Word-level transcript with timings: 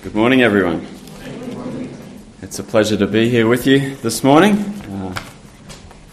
Good 0.00 0.14
morning, 0.14 0.42
everyone. 0.42 0.86
It's 2.40 2.60
a 2.60 2.62
pleasure 2.62 2.96
to 2.98 3.06
be 3.08 3.28
here 3.28 3.48
with 3.48 3.66
you 3.66 3.96
this 3.96 4.22
morning. 4.22 4.52
Uh, 4.52 5.12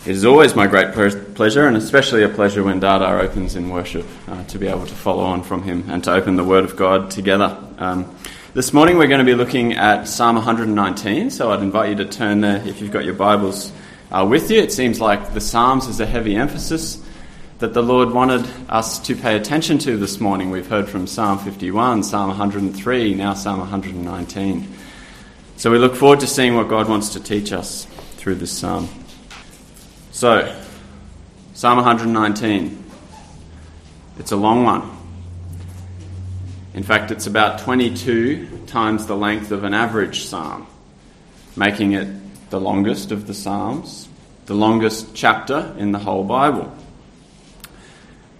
it 0.08 0.12
is 0.12 0.26
always 0.26 0.56
my 0.56 0.66
great 0.66 0.92
pleasure, 1.36 1.68
and 1.68 1.78
especially 1.78 2.24
a 2.24 2.30
pleasure 2.30 2.64
when 2.64 2.80
Dada 2.80 3.08
opens 3.08 3.56
in 3.56 3.70
worship, 3.70 4.08
uh, 4.28 4.44
to 4.46 4.58
be 4.58 4.66
able 4.66 4.88
to 4.88 4.96
follow 4.96 5.24
on 5.24 5.44
from 5.44 5.62
him 5.62 5.88
and 5.92 6.04
to 6.06 6.12
open 6.12 6.36
the 6.36 6.44
Word 6.44 6.64
of 6.64 6.76
God 6.76 7.12
together. 7.12 7.56
Um, 7.78 8.16
this 8.56 8.74
morning 8.74 8.98
we're 8.98 9.06
going 9.06 9.20
to 9.20 9.24
be 9.24 9.36
looking 9.36 9.74
at 9.74 10.08
Psalm 10.08 10.36
119, 10.36 11.30
so 11.30 11.52
I'd 11.52 11.62
invite 11.62 11.92
you 11.92 11.96
to 11.98 12.06
turn 12.06 12.42
there 12.42 12.68
if 12.68 12.82
you've 12.82 12.92
got 12.92 13.06
your 13.06 13.14
Bibles 13.14 13.72
uh, 14.10 14.26
with 14.28 14.50
you. 14.50 14.60
It 14.60 14.72
seems 14.72 15.00
like 15.00 15.36
the 15.36 15.42
Psalms 15.42 15.86
is 15.86 16.00
a 16.00 16.08
heavy 16.08 16.36
emphasis 16.36 17.05
that 17.60 17.74
the 17.74 17.82
Lord 17.82 18.12
wanted 18.12 18.46
us 18.68 19.00
to 19.00 19.16
pay 19.16 19.38
attention 19.38 19.78
to 19.80 19.96
this 19.96 20.20
morning. 20.20 20.52
We've 20.52 20.68
heard 20.68 20.90
from 20.90 21.08
Psalm 21.08 21.40
51, 21.40 22.04
Psalm 22.04 22.28
103, 22.28 23.14
now 23.14 23.34
Psalm 23.34 23.60
119. 23.60 24.68
So 25.56 25.72
we 25.72 25.78
look 25.78 25.96
forward 25.96 26.20
to 26.20 26.28
seeing 26.28 26.56
what 26.56 26.68
God 26.68 26.90
wants 26.90 27.10
to 27.10 27.22
teach 27.22 27.54
us 27.54 27.86
through 28.18 28.36
this 28.36 28.52
psalm. 28.52 28.90
So, 30.12 30.54
Psalm 31.54 31.78
119. 31.78 32.84
It's 34.20 34.32
a 34.34 34.36
long 34.36 34.66
one. 34.66 34.98
In 36.74 36.84
fact, 36.84 37.12
it's 37.12 37.26
about 37.26 37.60
22 37.60 38.64
times 38.68 39.06
the 39.06 39.16
length 39.16 39.52
of 39.52 39.64
an 39.64 39.74
average 39.74 40.26
psalm, 40.26 40.68
making 41.56 41.94
it 41.94 42.50
the 42.50 42.60
longest 42.60 43.14
of 43.14 43.28
the 43.28 43.34
psalms, 43.34 44.10
the 44.46 44.56
longest 44.56 45.16
chapter 45.16 45.74
in 45.78 45.94
the 45.94 46.00
whole 46.00 46.26
Bible. 46.26 46.76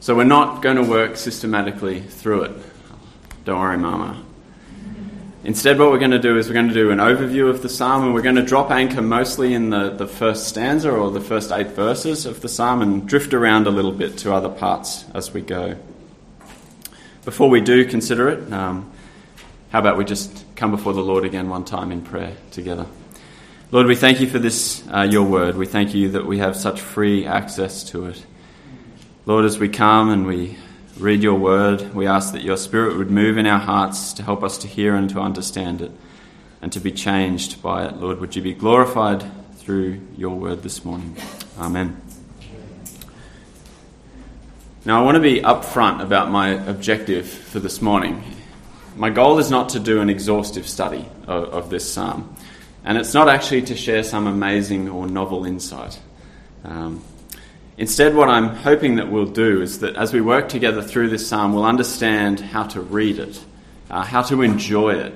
So 0.06 0.16
we're 0.16 0.24
not 0.24 0.62
going 0.62 0.76
to 0.76 0.84
work 0.84 1.18
systematically 1.18 2.00
through 2.00 2.44
it. 2.44 2.52
Don't 3.44 3.60
worry, 3.60 3.76
Mama. 3.76 4.24
Instead, 5.44 5.80
what 5.80 5.90
we're 5.90 5.98
going 5.98 6.12
to 6.12 6.20
do 6.20 6.38
is 6.38 6.48
we're 6.48 6.54
going 6.54 6.68
to 6.68 6.76
do 6.76 6.92
an 6.92 7.00
overview 7.00 7.50
of 7.50 7.64
the 7.64 7.70
psalm 7.70 8.04
and 8.04 8.14
we're 8.14 8.22
going 8.22 8.36
to 8.36 8.44
drop 8.44 8.70
anchor 8.70 9.02
mostly 9.02 9.56
in 9.56 9.72
the, 9.72 9.90
the 9.90 10.06
first 10.06 10.48
stanza 10.48 10.92
or 10.92 11.10
the 11.10 11.20
first 11.20 11.52
eight 11.52 11.70
verses 11.70 12.28
of 12.28 12.42
the 12.42 12.48
psalm 12.48 12.84
and 12.84 13.10
drift 13.10 13.34
around 13.34 13.66
a 13.66 13.72
little 13.72 13.92
bit 13.92 14.16
to 14.20 14.32
other 14.32 14.48
parts 14.48 15.06
as 15.16 15.34
we 15.34 15.42
go. 15.42 15.76
Before 17.24 17.50
we 17.50 17.60
do 17.60 17.84
consider 17.84 18.30
it, 18.30 18.54
um, 18.54 18.92
how 19.72 19.80
about 19.80 19.98
we 19.98 20.06
just 20.06 20.46
come 20.56 20.70
before 20.70 20.94
the 20.94 21.02
Lord 21.02 21.26
again 21.26 21.50
one 21.50 21.66
time 21.66 21.92
in 21.92 22.04
prayer 22.04 22.36
together? 22.52 22.86
Lord, 23.72 23.88
we 23.88 23.96
thank 23.96 24.22
you 24.22 24.28
for 24.28 24.38
this, 24.38 24.88
uh, 24.94 25.02
your 25.02 25.24
word. 25.24 25.58
We 25.58 25.66
thank 25.66 25.96
you 25.96 26.10
that 26.10 26.28
we 26.28 26.38
have 26.38 26.56
such 26.56 26.80
free 26.80 27.26
access 27.26 27.84
to 27.86 28.06
it. 28.06 28.24
Lord, 29.28 29.44
as 29.46 29.58
we 29.58 29.70
come 29.70 30.12
and 30.12 30.28
we 30.28 30.56
read 31.00 31.24
your 31.24 31.34
word, 31.34 31.96
we 31.96 32.06
ask 32.06 32.34
that 32.34 32.44
your 32.44 32.58
spirit 32.58 32.96
would 32.96 33.10
move 33.10 33.40
in 33.40 33.48
our 33.48 33.58
hearts 33.58 34.14
to 34.14 34.24
help 34.24 34.44
us 34.44 34.60
to 34.60 34.68
hear 34.68 34.94
and 34.94 35.10
to 35.10 35.20
understand 35.20 35.82
it 35.82 35.90
and 36.62 36.72
to 36.74 36.80
be 36.80 36.92
changed 36.92 37.60
by 37.60 37.86
it. 37.88 37.98
Lord, 37.98 38.20
would 38.20 38.36
you 38.36 38.44
be 38.44 38.54
glorified 38.54 39.24
through 39.56 40.00
your 40.16 40.36
word 40.36 40.62
this 40.62 40.86
morning? 40.86 41.18
Amen. 41.58 42.00
Now, 44.86 45.02
I 45.02 45.04
want 45.04 45.16
to 45.16 45.22
be 45.22 45.42
upfront 45.42 46.04
about 46.04 46.30
my 46.30 46.50
objective 46.50 47.28
for 47.28 47.60
this 47.60 47.82
morning. 47.82 48.24
My 48.96 49.10
goal 49.10 49.40
is 49.40 49.50
not 49.50 49.70
to 49.70 49.80
do 49.80 50.02
an 50.02 50.10
exhaustive 50.12 50.68
study 50.68 51.04
of, 51.26 51.46
of 51.46 51.70
this 51.72 51.92
psalm, 51.92 52.36
and 52.84 52.96
it's 52.96 53.16
not 53.16 53.28
actually 53.28 53.64
to 53.64 53.76
share 53.76 54.04
some 54.04 54.28
amazing 54.28 54.88
or 54.88 55.08
novel 55.08 55.48
insight. 55.48 56.00
Um, 56.64 57.04
Instead, 57.78 58.16
what 58.16 58.30
I'm 58.30 58.56
hoping 58.56 58.96
that 58.96 59.12
we'll 59.12 59.26
do 59.26 59.62
is 59.62 59.80
that 59.80 59.98
as 59.98 60.14
we 60.14 60.22
work 60.22 60.48
together 60.48 60.82
through 60.82 61.10
this 61.10 61.28
psalm, 61.28 61.54
we'll 61.54 61.66
understand 61.66 62.40
how 62.40 62.64
to 62.64 62.80
read 62.80 63.20
it, 63.20 63.44
uh, 63.90 64.04
how 64.04 64.22
to 64.24 64.42
enjoy 64.42 64.94
it, 64.94 65.14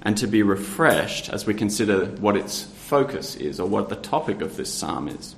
and 0.00 0.16
to 0.16 0.26
be 0.26 0.42
refreshed 0.42 1.28
as 1.28 1.44
we 1.44 1.52
consider 1.52 2.06
what 2.06 2.36
its 2.36 2.62
focus 2.62 3.36
is 3.36 3.60
or 3.60 3.68
what 3.68 3.90
the 3.90 3.96
topic 3.96 4.40
of 4.40 4.56
this 4.56 4.72
psalm 4.72 5.08
is. 5.08 5.36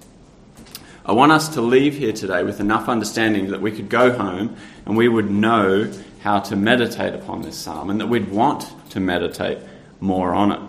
I 1.05 1.12
want 1.12 1.33
us 1.33 1.48
to 1.55 1.60
leave 1.60 1.96
here 1.96 2.12
today 2.12 2.45
with 2.45 2.61
enough 2.61 2.89
understanding 2.89 3.50
that 3.50 3.61
we 3.61 3.73
could 3.73 3.89
go 3.89 4.12
home 4.12 4.56
and 4.86 4.96
we 4.96 5.08
would 5.08 5.29
know 5.29 5.92
how 6.20 6.39
to 6.39 6.55
meditate 6.55 7.12
upon 7.12 7.42
this 7.42 7.56
psalm 7.56 7.90
and 7.90 8.00
that 8.00 8.06
we'd 8.06 8.30
want 8.30 8.73
to 8.90 9.00
meditate 9.00 9.58
more 9.98 10.33
on 10.33 10.52
it. 10.52 10.61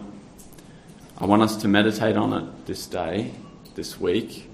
I 1.19 1.25
want 1.27 1.43
us 1.43 1.57
to 1.57 1.67
meditate 1.67 2.17
on 2.17 2.33
it 2.33 2.65
this 2.65 2.87
day, 2.87 3.31
this 3.75 3.99
week, 3.99 4.49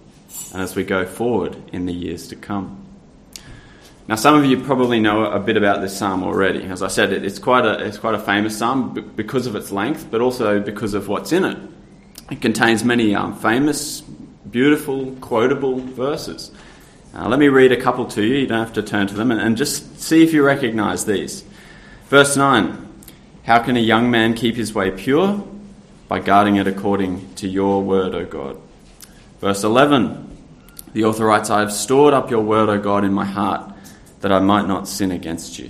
and 0.54 0.62
as 0.62 0.76
we 0.76 0.84
go 0.84 1.06
forward 1.06 1.56
in 1.72 1.86
the 1.86 1.94
years 1.94 2.28
to 2.30 2.36
come. 2.36 2.86
Now, 4.10 4.16
some 4.16 4.34
of 4.34 4.44
you 4.44 4.60
probably 4.60 5.00
know 5.00 5.26
a 5.26 5.40
bit 5.40 5.56
about 5.56 5.82
this 5.82 5.96
psalm 5.96 6.24
already. 6.24 6.64
As 6.64 6.82
I 6.82 6.88
said, 6.88 7.14
it's 7.14 7.38
quite 7.38 7.64
a, 7.64 7.86
it's 7.86 8.00
quite 8.00 8.16
a 8.16 8.20
famous 8.20 8.58
psalm 8.58 9.14
because 9.16 9.46
of 9.46 9.56
its 9.56 9.72
length, 9.72 10.08
but 10.10 10.20
also 10.20 10.60
because 10.60 10.96
of 10.96 11.08
what's 11.08 11.32
in 11.32 11.46
it. 11.46 11.58
It 12.32 12.42
contains 12.42 12.84
many 12.84 13.14
um, 13.14 13.36
famous, 13.36 14.02
beautiful, 14.02 15.16
quotable 15.22 15.80
verses. 15.80 16.52
Uh, 17.14 17.28
let 17.28 17.38
me 17.38 17.50
read 17.50 17.72
a 17.72 17.80
couple 17.80 18.06
to 18.06 18.24
you. 18.24 18.36
You 18.36 18.48
don't 18.48 18.66
have 18.66 18.74
to 18.74 18.82
turn 18.82 19.06
to 19.08 19.14
them, 19.14 19.30
and, 19.30 19.40
and 19.40 19.56
just 19.56 20.00
see 20.02 20.24
if 20.24 20.34
you 20.34 20.44
recognize 20.44 21.06
these. 21.06 21.44
Verse 22.08 22.36
9 22.36 22.88
How 23.44 23.60
can 23.60 23.78
a 23.78 23.80
young 23.80 24.10
man 24.10 24.34
keep 24.34 24.56
his 24.56 24.74
way 24.74 24.90
pure? 24.90 25.44
By 26.08 26.18
guarding 26.18 26.56
it 26.56 26.66
according 26.66 27.36
to 27.36 27.48
your 27.48 27.84
word, 27.84 28.16
O 28.16 28.26
God. 28.26 28.60
Verse 29.40 29.64
11 29.64 30.30
the 30.94 31.04
author 31.04 31.26
writes, 31.26 31.50
I 31.50 31.60
have 31.60 31.72
stored 31.72 32.14
up 32.14 32.32
your 32.32 32.44
word, 32.44 32.70
O 32.70 32.80
God, 32.80 33.04
in 33.04 33.14
my 33.14 33.26
heart, 33.26 33.74
that 34.22 34.32
I 34.32 34.40
might 34.40 34.68
not 34.68 34.88
sin 34.88 35.12
against 35.12 35.60
you. 35.60 35.70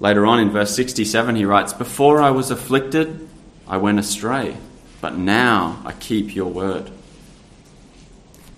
Later 0.00 0.26
on 0.26 0.40
in 0.40 0.50
verse 0.50 0.74
67, 0.74 1.36
he 1.36 1.44
writes, 1.44 1.72
Before 1.72 2.20
I 2.20 2.30
was 2.30 2.50
afflicted, 2.50 3.28
I 3.68 3.76
went 3.76 3.98
astray, 3.98 4.56
but 5.00 5.16
now 5.16 5.82
I 5.84 5.92
keep 5.92 6.34
your 6.34 6.50
word. 6.50 6.90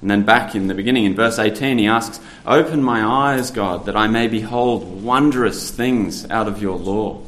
And 0.00 0.10
then 0.10 0.24
back 0.24 0.54
in 0.54 0.68
the 0.68 0.74
beginning, 0.74 1.04
in 1.04 1.14
verse 1.14 1.38
18, 1.38 1.78
he 1.78 1.86
asks, 1.86 2.20
Open 2.44 2.82
my 2.82 3.02
eyes, 3.02 3.50
God, 3.50 3.86
that 3.86 3.96
I 3.96 4.06
may 4.06 4.28
behold 4.28 5.02
wondrous 5.02 5.70
things 5.70 6.28
out 6.30 6.46
of 6.46 6.62
your 6.62 6.76
law. 6.76 7.22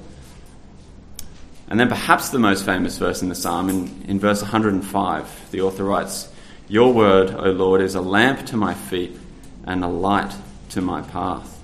And 1.68 1.78
then 1.78 1.88
perhaps 1.88 2.28
the 2.28 2.38
most 2.38 2.64
famous 2.64 2.96
verse 2.96 3.22
in 3.22 3.28
the 3.28 3.34
psalm, 3.34 3.68
in, 3.68 4.04
in 4.06 4.20
verse 4.20 4.40
105, 4.40 5.50
the 5.50 5.60
author 5.62 5.84
writes, 5.84 6.28
your 6.68 6.92
word, 6.92 7.30
O 7.30 7.50
Lord, 7.50 7.80
is 7.80 7.94
a 7.94 8.00
lamp 8.00 8.46
to 8.46 8.56
my 8.56 8.74
feet 8.74 9.16
and 9.64 9.82
a 9.82 9.88
light 9.88 10.34
to 10.70 10.80
my 10.80 11.02
path. 11.02 11.58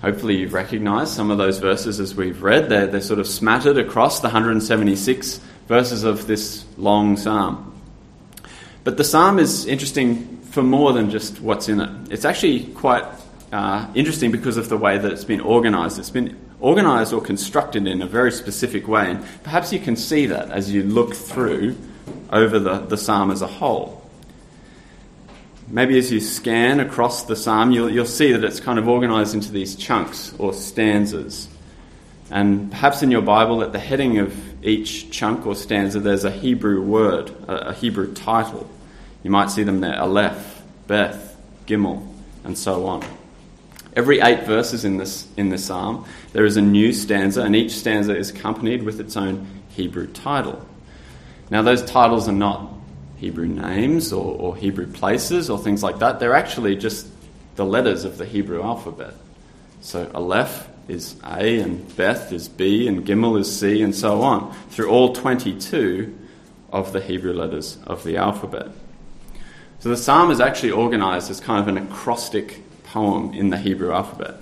Hopefully, 0.00 0.36
you've 0.36 0.52
recognized 0.52 1.12
some 1.12 1.30
of 1.30 1.38
those 1.38 1.58
verses 1.58 2.00
as 2.00 2.14
we've 2.14 2.42
read. 2.42 2.68
They're, 2.68 2.86
they're 2.86 3.00
sort 3.00 3.20
of 3.20 3.26
smattered 3.26 3.78
across 3.78 4.20
the 4.20 4.28
176 4.28 5.40
verses 5.66 6.04
of 6.04 6.26
this 6.26 6.64
long 6.76 7.16
psalm. 7.16 7.70
But 8.82 8.96
the 8.98 9.04
psalm 9.04 9.38
is 9.38 9.66
interesting 9.66 10.38
for 10.50 10.62
more 10.62 10.92
than 10.92 11.10
just 11.10 11.40
what's 11.40 11.68
in 11.68 11.80
it. 11.80 12.12
It's 12.12 12.24
actually 12.24 12.66
quite 12.74 13.04
uh, 13.52 13.86
interesting 13.94 14.30
because 14.30 14.56
of 14.56 14.68
the 14.68 14.76
way 14.76 14.98
that 14.98 15.10
it's 15.10 15.24
been 15.24 15.40
organized. 15.40 15.98
It's 15.98 16.10
been 16.10 16.36
organized 16.60 17.12
or 17.12 17.20
constructed 17.20 17.86
in 17.86 18.02
a 18.02 18.06
very 18.06 18.32
specific 18.32 18.86
way, 18.88 19.10
and 19.10 19.24
perhaps 19.42 19.72
you 19.72 19.78
can 19.78 19.96
see 19.96 20.26
that 20.26 20.50
as 20.50 20.70
you 20.70 20.82
look 20.82 21.14
through 21.14 21.76
over 22.30 22.58
the, 22.58 22.78
the 22.80 22.96
psalm 22.96 23.30
as 23.30 23.42
a 23.42 23.46
whole. 23.46 24.02
Maybe 25.68 25.98
as 25.98 26.12
you 26.12 26.20
scan 26.20 26.80
across 26.80 27.24
the 27.24 27.36
psalm, 27.36 27.72
you'll, 27.72 27.90
you'll 27.90 28.06
see 28.06 28.32
that 28.32 28.44
it's 28.44 28.60
kind 28.60 28.78
of 28.78 28.88
organized 28.88 29.34
into 29.34 29.50
these 29.50 29.76
chunks 29.76 30.34
or 30.38 30.52
stanzas. 30.52 31.48
And 32.30 32.70
perhaps 32.70 33.02
in 33.02 33.10
your 33.10 33.22
Bible, 33.22 33.62
at 33.62 33.72
the 33.72 33.78
heading 33.78 34.18
of 34.18 34.64
each 34.64 35.10
chunk 35.10 35.46
or 35.46 35.54
stanza, 35.54 36.00
there's 36.00 36.24
a 36.24 36.30
Hebrew 36.30 36.82
word, 36.82 37.32
a, 37.48 37.72
Hebrew 37.72 38.12
title. 38.14 38.68
You 39.22 39.30
might 39.30 39.50
see 39.50 39.62
them 39.62 39.80
there 39.80 40.00
Aleph, 40.00 40.62
Beth, 40.86 41.36
Gimel, 41.66 42.06
and 42.44 42.56
so 42.56 42.86
on. 42.86 43.04
Every 43.94 44.20
eight 44.20 44.44
verses 44.44 44.84
in 44.84 44.96
this, 44.96 45.28
in 45.36 45.50
this 45.50 45.66
psalm, 45.66 46.06
there 46.32 46.44
is 46.44 46.56
a 46.56 46.62
new 46.62 46.92
stanza, 46.92 47.42
and 47.42 47.54
each 47.54 47.72
stanza 47.72 48.16
is 48.16 48.30
accompanied 48.30 48.82
with 48.82 49.00
its 49.00 49.16
own 49.16 49.46
Hebrew 49.70 50.08
title. 50.08 50.66
Now, 51.54 51.62
those 51.62 51.84
titles 51.84 52.28
are 52.28 52.32
not 52.32 52.68
Hebrew 53.18 53.46
names 53.46 54.12
or, 54.12 54.36
or 54.40 54.56
Hebrew 54.56 54.88
places 54.88 55.48
or 55.48 55.56
things 55.56 55.84
like 55.84 56.00
that. 56.00 56.18
They're 56.18 56.34
actually 56.34 56.74
just 56.74 57.06
the 57.54 57.64
letters 57.64 58.02
of 58.04 58.18
the 58.18 58.24
Hebrew 58.24 58.60
alphabet. 58.60 59.14
So, 59.80 60.10
Aleph 60.16 60.68
is 60.88 61.14
A, 61.22 61.60
and 61.60 61.96
Beth 61.96 62.32
is 62.32 62.48
B, 62.48 62.88
and 62.88 63.06
Gimel 63.06 63.38
is 63.38 63.56
C, 63.56 63.82
and 63.82 63.94
so 63.94 64.22
on, 64.22 64.52
through 64.70 64.90
all 64.90 65.12
22 65.12 66.18
of 66.72 66.92
the 66.92 67.00
Hebrew 67.00 67.32
letters 67.32 67.78
of 67.86 68.02
the 68.02 68.16
alphabet. 68.16 68.70
So 69.78 69.90
the 69.90 69.96
psalm 69.96 70.32
is 70.32 70.40
actually 70.40 70.72
organized 70.72 71.30
as 71.30 71.38
kind 71.38 71.60
of 71.60 71.68
an 71.68 71.78
acrostic 71.78 72.64
poem 72.82 73.32
in 73.32 73.50
the 73.50 73.58
Hebrew 73.58 73.92
alphabet. 73.92 74.40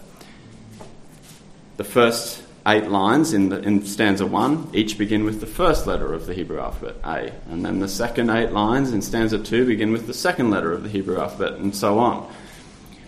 The 1.77 1.85
first 1.85 2.42
eight 2.67 2.89
lines 2.89 3.33
in, 3.33 3.49
the, 3.49 3.61
in 3.63 3.85
stanza 3.85 4.25
one 4.25 4.71
each 4.73 4.97
begin 4.97 5.25
with 5.25 5.41
the 5.41 5.47
first 5.47 5.87
letter 5.87 6.13
of 6.13 6.27
the 6.27 6.35
Hebrew 6.35 6.61
alphabet, 6.61 6.97
A. 7.05 7.33
And 7.51 7.65
then 7.65 7.81
the 7.81 7.89
second 7.89 8.31
eight 8.31 8.53
lines 8.53 8.93
in 8.93 9.03
stanza 9.03 9.39
two 9.39 9.67
begin 9.67 9.93
with 9.93 10.07
the 10.07 10.15
second 10.15 10.51
letter 10.51 10.73
of 10.73 10.83
the 10.83 10.89
Hebrew 10.89 11.19
alphabet, 11.19 11.59
and 11.59 11.75
so 11.75 11.99
on. 11.99 12.33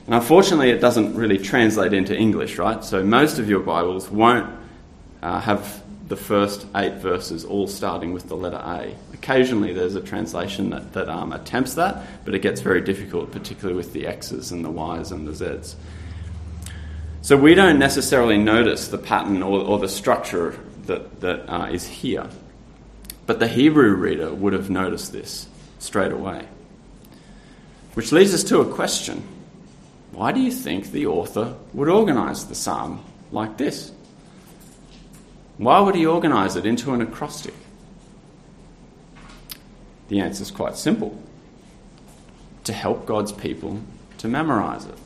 And 0.07 0.15
unfortunately, 0.15 0.71
it 0.71 0.81
doesn't 0.81 1.15
really 1.15 1.39
translate 1.39 1.93
into 1.93 2.15
English, 2.15 2.59
right? 2.59 2.85
So 2.85 3.03
most 3.03 3.39
of 3.39 3.49
your 3.49 3.61
Bibles 3.61 4.11
won't 4.11 4.51
uh, 5.23 5.41
have 5.41 5.83
the 6.09 6.17
first 6.17 6.67
eight 6.77 6.95
verses 6.95 7.45
all 7.45 7.67
starting 7.67 8.13
with 8.13 8.29
the 8.29 8.37
letter 8.37 8.61
A. 8.63 8.95
Occasionally 9.15 9.73
there's 9.73 9.95
a 9.95 10.03
translation 10.03 10.71
that, 10.71 10.93
that 10.93 11.09
um, 11.09 11.33
attempts 11.33 11.75
that, 11.75 12.03
but 12.25 12.35
it 12.35 12.41
gets 12.41 12.61
very 12.61 12.83
difficult, 12.83 13.33
particularly 13.33 13.75
with 13.75 13.95
the 13.95 14.07
X's 14.07 14.53
and 14.53 14.65
the 14.65 14.71
Y's 14.71 15.13
and 15.13 15.27
the 15.27 15.33
Z's. 15.33 15.77
So 17.25 17.39
we 17.39 17.55
don't 17.55 17.79
necessarily 17.79 18.37
notice 18.37 18.89
the 18.89 18.99
pattern 18.99 19.43
or, 19.43 19.59
or 19.59 19.79
the 19.79 19.89
structure 19.89 20.61
that, 20.85 21.23
that 21.23 21.51
uh, 21.51 21.69
is 21.73 21.87
here. 21.87 22.29
But 23.25 23.39
the 23.39 23.49
Hebrew 23.49 23.95
reader 23.95 24.31
would 24.31 24.53
have 24.53 24.69
noticed 24.69 25.11
this 25.11 25.49
straight 25.79 26.13
away. 26.13 26.47
Which 27.95 28.13
leads 28.13 28.35
us 28.35 28.45
to 28.45 28.61
a 28.61 28.71
question 28.71 29.27
Why 30.13 30.33
do 30.33 30.41
you 30.41 30.53
think 30.53 30.93
the 30.93 31.07
author 31.07 31.57
would 31.73 31.89
organize 31.89 32.45
the 32.45 32.55
psalm 32.55 33.03
like 33.33 33.57
this? 33.57 33.91
Why 35.57 35.81
would 35.81 35.95
he 35.95 36.05
organize 36.05 36.57
it 36.57 36.67
into 36.67 36.93
an 36.93 37.01
acrostic? 37.01 37.55
The 40.09 40.21
answer 40.21 40.43
is 40.43 40.51
quite 40.51 40.77
simple 40.77 41.19
to 42.65 42.75
help 42.75 43.07
God's 43.07 43.33
people 43.33 43.81
to 44.19 44.29
memorize 44.29 44.85
it. 44.85 44.99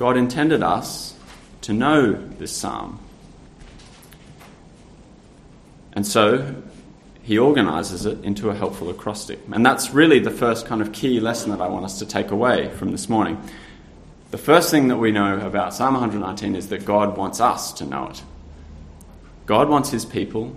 God 0.00 0.16
intended 0.16 0.62
us 0.62 1.14
to 1.60 1.74
know 1.74 2.14
this 2.14 2.56
psalm. 2.56 2.98
And 5.92 6.06
so 6.06 6.54
he 7.22 7.36
organizes 7.36 8.06
it 8.06 8.24
into 8.24 8.48
a 8.48 8.54
helpful 8.54 8.88
acrostic. 8.88 9.40
And 9.52 9.64
that's 9.64 9.90
really 9.90 10.18
the 10.18 10.30
first 10.30 10.64
kind 10.64 10.80
of 10.80 10.94
key 10.94 11.20
lesson 11.20 11.50
that 11.50 11.60
I 11.60 11.68
want 11.68 11.84
us 11.84 11.98
to 11.98 12.06
take 12.06 12.30
away 12.30 12.70
from 12.70 12.92
this 12.92 13.10
morning. 13.10 13.46
The 14.30 14.38
first 14.38 14.70
thing 14.70 14.88
that 14.88 14.96
we 14.96 15.12
know 15.12 15.38
about 15.38 15.74
Psalm 15.74 15.92
119 15.92 16.56
is 16.56 16.68
that 16.68 16.86
God 16.86 17.18
wants 17.18 17.38
us 17.38 17.70
to 17.74 17.84
know 17.84 18.08
it. 18.08 18.22
God 19.44 19.68
wants 19.68 19.90
his 19.90 20.06
people 20.06 20.56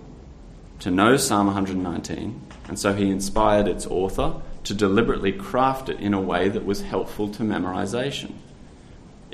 to 0.80 0.90
know 0.90 1.18
Psalm 1.18 1.48
119, 1.48 2.40
and 2.66 2.78
so 2.78 2.94
he 2.94 3.10
inspired 3.10 3.68
its 3.68 3.86
author 3.88 4.40
to 4.62 4.72
deliberately 4.72 5.32
craft 5.32 5.90
it 5.90 6.00
in 6.00 6.14
a 6.14 6.20
way 6.20 6.48
that 6.48 6.64
was 6.64 6.80
helpful 6.80 7.28
to 7.32 7.42
memorization. 7.42 8.32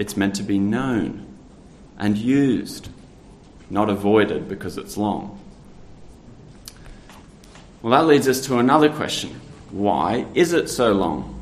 It's 0.00 0.16
meant 0.16 0.36
to 0.36 0.42
be 0.42 0.58
known 0.58 1.26
and 1.98 2.16
used, 2.16 2.88
not 3.68 3.90
avoided 3.90 4.48
because 4.48 4.78
it's 4.78 4.96
long. 4.96 5.38
Well, 7.82 7.90
that 7.90 8.06
leads 8.06 8.26
us 8.26 8.46
to 8.46 8.56
another 8.56 8.88
question. 8.88 9.38
Why 9.70 10.24
is 10.32 10.54
it 10.54 10.70
so 10.70 10.94
long? 10.94 11.38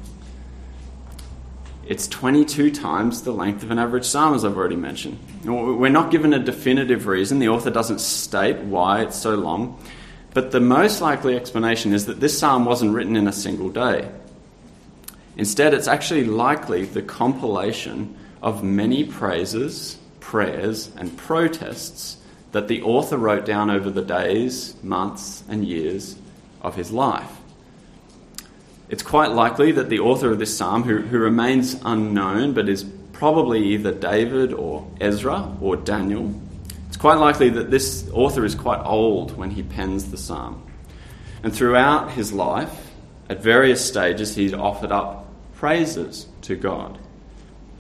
It's 1.87 2.09
22 2.09 2.73
times 2.73 3.23
the 3.23 3.31
length 3.31 3.63
of 3.63 3.71
an 3.71 3.79
average 3.79 4.05
psalm, 4.05 4.35
as 4.35 4.45
I've 4.45 4.57
already 4.57 4.75
mentioned. 4.75 5.21
We're 5.45 5.89
not 5.89 6.11
given 6.11 6.35
a 6.35 6.41
definitive 6.41 7.07
reason. 7.07 7.39
The 7.39 7.51
author 7.51 7.71
doesn't 7.71 8.01
state 8.01 8.57
why 8.57 9.03
it's 9.03 9.17
so 9.17 9.37
long. 9.37 9.81
But 10.35 10.51
the 10.51 10.61
most 10.61 11.01
likely 11.01 11.37
explanation 11.37 11.95
is 11.95 12.07
that 12.07 12.19
this 12.19 12.37
psalm 12.37 12.65
wasn't 12.65 12.93
written 12.93 13.15
in 13.15 13.29
a 13.29 13.33
single 13.33 13.69
day. 13.69 14.11
Instead, 15.37 15.75
it's 15.75 15.87
actually 15.87 16.25
likely 16.25 16.87
the 16.87 17.03
compilation 17.03 18.17
of 18.43 18.63
many 18.63 19.05
praises, 19.05 19.99
prayers, 20.21 20.91
and 20.97 21.17
protests 21.17 22.19
that 22.53 22.69
the 22.69 22.83
author 22.83 23.17
wrote 23.17 23.45
down 23.45 23.71
over 23.71 23.91
the 23.91 24.03
days, 24.03 24.75
months, 24.83 25.45
and 25.49 25.67
years 25.67 26.17
of 26.63 26.75
his 26.75 26.91
life. 26.91 27.31
It's 28.89 29.03
quite 29.03 29.33
likely 29.33 29.73
that 29.73 29.91
the 29.91 30.01
author 30.01 30.31
of 30.31 30.39
this 30.39 30.57
psalm, 30.57 30.83
who, 30.83 30.99
who 30.99 31.19
remains 31.19 31.77
unknown 31.85 32.55
but 32.55 32.69
is 32.69 32.85
probably 33.13 33.75
either 33.75 33.93
David 33.93 34.53
or 34.53 34.91
Ezra 35.01 35.55
or 35.61 35.77
Daniel, 35.77 36.35
it's 36.87 36.97
quite 36.97 37.19
likely 37.19 37.51
that 37.51 37.71
this 37.71 38.09
author 38.13 38.45
is 38.45 38.55
quite 38.55 38.83
old 38.85 39.37
when 39.37 39.51
he 39.51 39.63
pens 39.63 40.11
the 40.11 40.17
psalm. 40.17 40.63
And 41.43 41.55
throughout 41.55 42.13
his 42.13 42.33
life, 42.33 42.93
at 43.29 43.43
various 43.43 43.85
stages, 43.85 44.35
he's 44.35 44.55
offered 44.55 44.91
up 44.91 45.27
praises 45.57 46.27
to 46.43 46.57
God. 46.57 46.99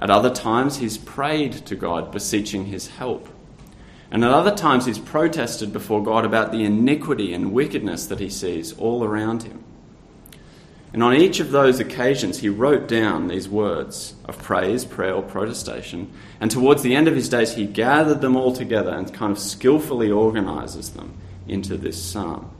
At 0.01 0.11
other 0.11 0.31
times, 0.31 0.77
he's 0.77 0.99
prayed 0.99 1.53
to 1.67 1.75
God, 1.75 2.13
beseeching 2.13 2.67
his 2.67 2.89
help. 2.89 3.29
And 4.11 4.25
at 4.25 4.31
other 4.31 4.55
times, 4.55 4.87
he's 4.87 4.99
protested 4.99 5.73
before 5.73 6.03
God 6.03 6.25
about 6.25 6.53
the 6.53 6.65
iniquity 6.65 7.35
and 7.35 7.53
wickedness 7.53 8.07
that 8.07 8.21
he 8.21 8.31
sees 8.31 8.73
all 8.79 9.05
around 9.05 9.43
him. 9.43 9.65
And 10.93 11.03
on 11.03 11.15
each 11.15 11.41
of 11.41 11.51
those 11.51 11.81
occasions, 11.81 12.39
he 12.39 12.49
wrote 12.49 12.89
down 12.89 13.29
these 13.29 13.49
words 13.49 14.15
of 14.25 14.39
praise, 14.39 14.87
prayer, 14.87 15.15
or 15.15 15.23
protestation. 15.23 16.11
And 16.41 16.51
towards 16.51 16.83
the 16.83 16.95
end 16.95 17.09
of 17.09 17.15
his 17.15 17.29
days, 17.29 17.55
he 17.55 17.67
gathered 17.67 18.23
them 18.23 18.37
all 18.37 18.53
together 18.53 18.91
and 18.91 19.13
kind 19.13 19.33
of 19.33 19.39
skillfully 19.39 20.11
organizes 20.11 20.91
them 20.91 21.15
into 21.47 21.77
this 21.77 22.03
psalm. 22.03 22.51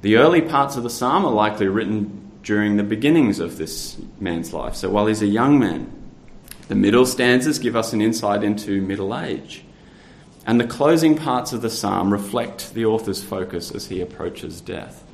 The 0.00 0.16
early 0.16 0.40
parts 0.40 0.76
of 0.76 0.84
the 0.84 0.90
psalm 0.90 1.26
are 1.26 1.32
likely 1.32 1.66
written 1.66 2.17
during 2.42 2.76
the 2.76 2.82
beginnings 2.82 3.40
of 3.40 3.58
this 3.58 3.96
man's 4.20 4.52
life, 4.52 4.74
so 4.74 4.88
while 4.90 5.06
he's 5.06 5.22
a 5.22 5.26
young 5.26 5.58
man. 5.58 5.92
The 6.68 6.74
middle 6.74 7.06
stanzas 7.06 7.58
give 7.58 7.76
us 7.76 7.92
an 7.92 8.00
insight 8.00 8.44
into 8.44 8.82
middle 8.82 9.18
age. 9.18 9.64
And 10.46 10.60
the 10.60 10.66
closing 10.66 11.16
parts 11.16 11.52
of 11.52 11.62
the 11.62 11.70
psalm 11.70 12.12
reflect 12.12 12.74
the 12.74 12.86
author's 12.86 13.22
focus 13.22 13.70
as 13.70 13.86
he 13.86 14.00
approaches 14.00 14.60
death. 14.60 15.04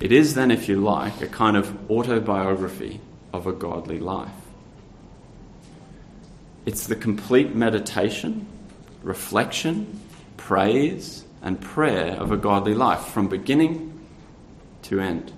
It 0.00 0.12
is 0.12 0.34
then, 0.34 0.50
if 0.50 0.68
you 0.68 0.76
like, 0.76 1.20
a 1.20 1.26
kind 1.26 1.56
of 1.56 1.90
autobiography 1.90 3.00
of 3.32 3.46
a 3.46 3.52
godly 3.52 3.98
life. 3.98 4.30
It's 6.66 6.86
the 6.86 6.96
complete 6.96 7.54
meditation, 7.54 8.46
reflection, 9.02 10.00
praise, 10.36 11.24
and 11.42 11.60
prayer 11.60 12.12
of 12.12 12.32
a 12.32 12.36
godly 12.36 12.74
life 12.74 13.06
from 13.06 13.28
beginning 13.28 14.00
to 14.82 15.00
end. 15.00 15.32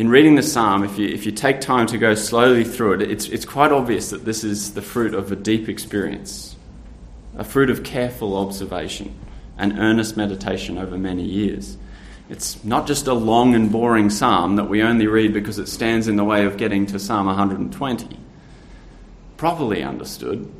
In 0.00 0.08
reading 0.08 0.34
the 0.34 0.42
psalm, 0.42 0.82
if 0.82 0.98
you, 0.98 1.08
if 1.08 1.26
you 1.26 1.32
take 1.32 1.60
time 1.60 1.86
to 1.88 1.98
go 1.98 2.14
slowly 2.14 2.64
through 2.64 2.94
it, 2.94 3.02
it's, 3.02 3.28
it's 3.28 3.44
quite 3.44 3.70
obvious 3.70 4.08
that 4.08 4.24
this 4.24 4.44
is 4.44 4.72
the 4.72 4.80
fruit 4.80 5.12
of 5.12 5.30
a 5.30 5.36
deep 5.36 5.68
experience, 5.68 6.56
a 7.36 7.44
fruit 7.44 7.68
of 7.68 7.84
careful 7.84 8.34
observation 8.38 9.14
and 9.58 9.78
earnest 9.78 10.16
meditation 10.16 10.78
over 10.78 10.96
many 10.96 11.24
years. 11.24 11.76
It's 12.30 12.64
not 12.64 12.86
just 12.86 13.08
a 13.08 13.12
long 13.12 13.54
and 13.54 13.70
boring 13.70 14.08
psalm 14.08 14.56
that 14.56 14.70
we 14.70 14.82
only 14.82 15.06
read 15.06 15.34
because 15.34 15.58
it 15.58 15.68
stands 15.68 16.08
in 16.08 16.16
the 16.16 16.24
way 16.24 16.46
of 16.46 16.56
getting 16.56 16.86
to 16.86 16.98
Psalm 16.98 17.26
120. 17.26 18.16
Properly 19.36 19.82
understood, 19.82 20.50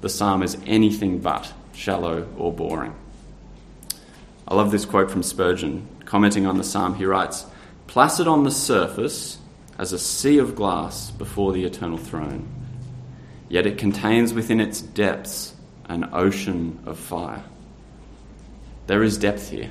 the 0.00 0.08
psalm 0.08 0.42
is 0.42 0.58
anything 0.66 1.20
but 1.20 1.52
shallow 1.74 2.26
or 2.36 2.52
boring. 2.52 2.96
I 4.48 4.56
love 4.56 4.72
this 4.72 4.84
quote 4.84 5.12
from 5.12 5.22
Spurgeon. 5.22 5.86
Commenting 6.06 6.44
on 6.44 6.58
the 6.58 6.64
psalm, 6.64 6.96
he 6.96 7.04
writes 7.04 7.46
Placid 7.90 8.28
on 8.28 8.44
the 8.44 8.52
surface 8.52 9.36
as 9.76 9.92
a 9.92 9.98
sea 9.98 10.38
of 10.38 10.54
glass 10.54 11.10
before 11.10 11.52
the 11.52 11.64
eternal 11.64 11.98
throne, 11.98 12.48
yet 13.48 13.66
it 13.66 13.78
contains 13.78 14.32
within 14.32 14.60
its 14.60 14.80
depths 14.80 15.56
an 15.88 16.08
ocean 16.12 16.78
of 16.86 17.00
fire. 17.00 17.42
There 18.86 19.02
is 19.02 19.18
depth 19.18 19.50
here 19.50 19.70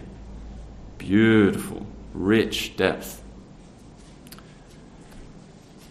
beautiful, 0.97 1.87
rich 2.13 2.75
depth. 2.75 3.23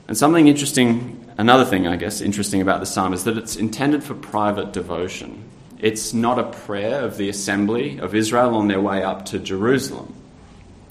And 0.07 0.19
something 0.19 0.49
interesting, 0.49 1.33
another 1.39 1.65
thing, 1.65 1.87
I 1.87 1.97
guess, 1.97 2.21
interesting 2.21 2.61
about 2.61 2.81
the 2.81 2.87
psalm 2.87 3.15
is 3.15 3.25
that 3.25 3.39
it's 3.39 3.57
intended 3.57 4.05
for 4.05 4.13
private 4.13 4.75
devotion. 4.75 5.45
It's 5.79 6.13
not 6.13 6.39
a 6.39 6.45
prayer 6.45 7.01
of 7.01 7.17
the 7.17 7.31
assembly 7.31 7.99
of 7.99 8.15
Israel 8.15 8.55
on 8.55 8.69
their 8.69 8.83
way 8.83 9.03
up 9.03 9.25
to 9.27 9.39
Jerusalem, 9.39 10.15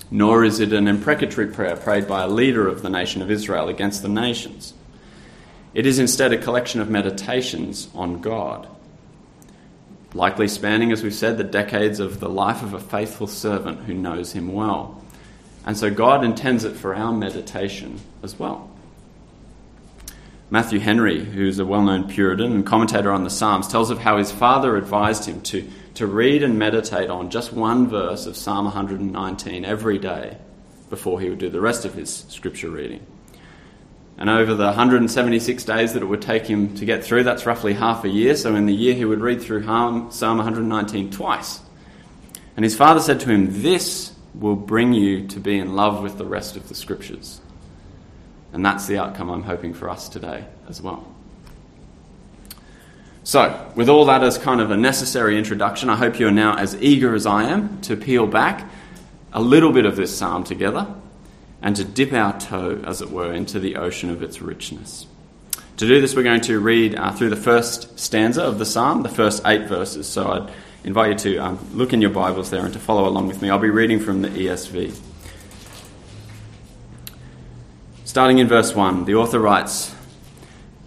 nor 0.10 0.44
is 0.44 0.60
it 0.60 0.74
an 0.74 0.88
imprecatory 0.88 1.48
prayer 1.48 1.76
prayed 1.76 2.08
by 2.08 2.24
a 2.24 2.28
leader 2.28 2.68
of 2.68 2.82
the 2.82 2.90
nation 2.90 3.22
of 3.22 3.32
Israel 3.32 3.68
against 3.70 4.02
the 4.02 4.10
nations. 4.10 4.74
It 5.74 5.86
is 5.86 6.00
instead 6.00 6.34
a 6.34 6.38
collection 6.38 6.82
of 6.82 6.90
meditations 6.90 7.90
on 7.94 8.22
God 8.22 8.68
likely 10.18 10.48
spanning, 10.48 10.92
as 10.92 11.04
we've 11.04 11.14
said, 11.14 11.38
the 11.38 11.44
decades 11.44 12.00
of 12.00 12.20
the 12.20 12.30
life 12.30 12.64
of 12.64 12.74
a 12.74 12.80
faithful 12.80 13.28
servant 13.28 13.82
who 13.82 13.94
knows 13.94 14.34
him 14.34 14.52
well. 14.52 15.02
And 15.66 15.78
so 15.78 15.92
God 15.92 16.24
intends 16.24 16.64
it 16.64 16.76
for 16.76 16.96
our 16.96 17.14
meditation 17.14 18.00
as 18.24 18.38
well. 18.40 18.70
Matthew 20.50 20.80
Henry, 20.80 21.24
who's 21.24 21.60
a 21.60 21.66
well 21.66 21.82
known 21.82 22.08
Puritan 22.08 22.54
and 22.54 22.66
commentator 22.66 23.12
on 23.12 23.26
the 23.26 23.30
Psalms, 23.30 23.68
tells 23.68 23.90
of 23.90 24.00
how 24.00 24.18
his 24.18 24.32
father 24.32 24.78
advised 24.78 25.26
him 25.26 25.42
to, 25.42 25.70
to 25.98 26.06
read 26.06 26.44
and 26.44 26.60
meditate 26.60 27.10
on 27.10 27.32
just 27.32 27.52
one 27.52 27.88
verse 27.88 28.28
of 28.28 28.38
Psalm 28.38 28.66
119 28.66 29.66
every 29.66 29.98
day 29.98 30.38
before 30.92 31.20
he 31.20 31.30
would 31.30 31.40
do 31.40 31.50
the 31.50 31.60
rest 31.60 31.86
of 31.86 31.96
his 31.96 32.26
scripture 32.30 32.70
reading. 32.70 33.06
And 34.20 34.30
over 34.30 34.54
the 34.54 34.66
176 34.66 35.64
days 35.64 35.94
that 35.94 36.04
it 36.04 36.06
would 36.06 36.22
take 36.22 36.46
him 36.46 36.76
to 36.76 36.86
get 36.86 37.04
through, 37.04 37.24
that's 37.24 37.48
roughly 37.48 37.74
half 37.74 38.04
a 38.04 38.10
year. 38.10 38.36
So 38.36 38.56
in 38.56 38.68
the 38.68 38.74
year, 38.74 38.94
he 38.94 39.06
would 39.06 39.22
read 39.22 39.42
through 39.42 39.64
Psalm 39.64 40.38
119 40.38 41.10
twice. 41.10 41.62
And 42.56 42.64
his 42.64 42.76
father 42.76 43.00
said 43.00 43.20
to 43.22 43.30
him, 43.30 43.62
This 43.62 44.14
will 44.36 44.56
bring 44.56 44.94
you 44.94 45.28
to 45.28 45.40
be 45.40 45.58
in 45.58 45.76
love 45.76 46.04
with 46.04 46.20
the 46.20 46.26
rest 46.26 46.56
of 46.56 46.70
the 46.70 46.76
scriptures. 46.76 47.42
And 48.54 48.64
that's 48.64 48.86
the 48.86 49.00
outcome 49.00 49.32
I'm 49.32 49.44
hoping 49.44 49.74
for 49.74 49.90
us 49.90 50.10
today 50.10 50.46
as 50.70 50.80
well. 50.80 51.17
So, 53.28 53.74
with 53.76 53.90
all 53.90 54.06
that 54.06 54.24
as 54.24 54.38
kind 54.38 54.62
of 54.62 54.72
a 54.72 54.78
necessary 54.78 55.38
introduction, 55.38 55.90
I 55.90 55.98
hope 55.98 56.18
you 56.18 56.30
are 56.30 56.32
now 56.32 56.56
as 56.56 56.82
eager 56.82 57.14
as 57.14 57.26
I 57.26 57.44
am 57.44 57.82
to 57.82 57.98
peel 57.98 58.26
back 58.26 58.72
a 59.34 59.42
little 59.42 59.74
bit 59.74 59.86
of 59.86 59.98
this 59.98 60.18
psalm 60.18 60.46
together 60.46 60.88
and 61.62 61.76
to 61.76 61.84
dip 61.84 62.14
our 62.14 62.40
toe, 62.40 62.82
as 62.86 63.02
it 63.02 63.12
were, 63.12 63.34
into 63.34 63.60
the 63.60 63.76
ocean 63.76 64.10
of 64.10 64.24
its 64.24 64.42
richness. 64.42 65.08
To 65.76 65.86
do 65.86 66.00
this, 66.00 66.16
we're 66.16 66.24
going 66.24 66.40
to 66.40 66.58
read 66.62 66.96
uh, 66.96 67.12
through 67.12 67.32
the 67.32 67.36
first 67.36 68.00
stanza 68.00 68.42
of 68.42 68.60
the 68.60 68.66
psalm, 68.66 69.04
the 69.04 69.10
first 69.10 69.46
eight 69.46 69.68
verses. 69.68 70.08
So 70.08 70.32
I'd 70.32 70.54
invite 70.86 71.10
you 71.10 71.34
to 71.34 71.38
um, 71.40 71.70
look 71.74 71.92
in 71.92 72.00
your 72.00 72.12
Bibles 72.12 72.50
there 72.50 72.64
and 72.64 72.72
to 72.72 72.80
follow 72.80 73.10
along 73.10 73.28
with 73.28 73.42
me. 73.42 73.50
I'll 73.50 73.60
be 73.60 73.70
reading 73.70 74.00
from 74.00 74.22
the 74.22 74.30
ESV. 74.30 74.98
Starting 78.06 78.38
in 78.38 78.48
verse 78.48 78.74
1, 78.74 79.04
the 79.04 79.16
author 79.16 79.42
writes, 79.42 79.97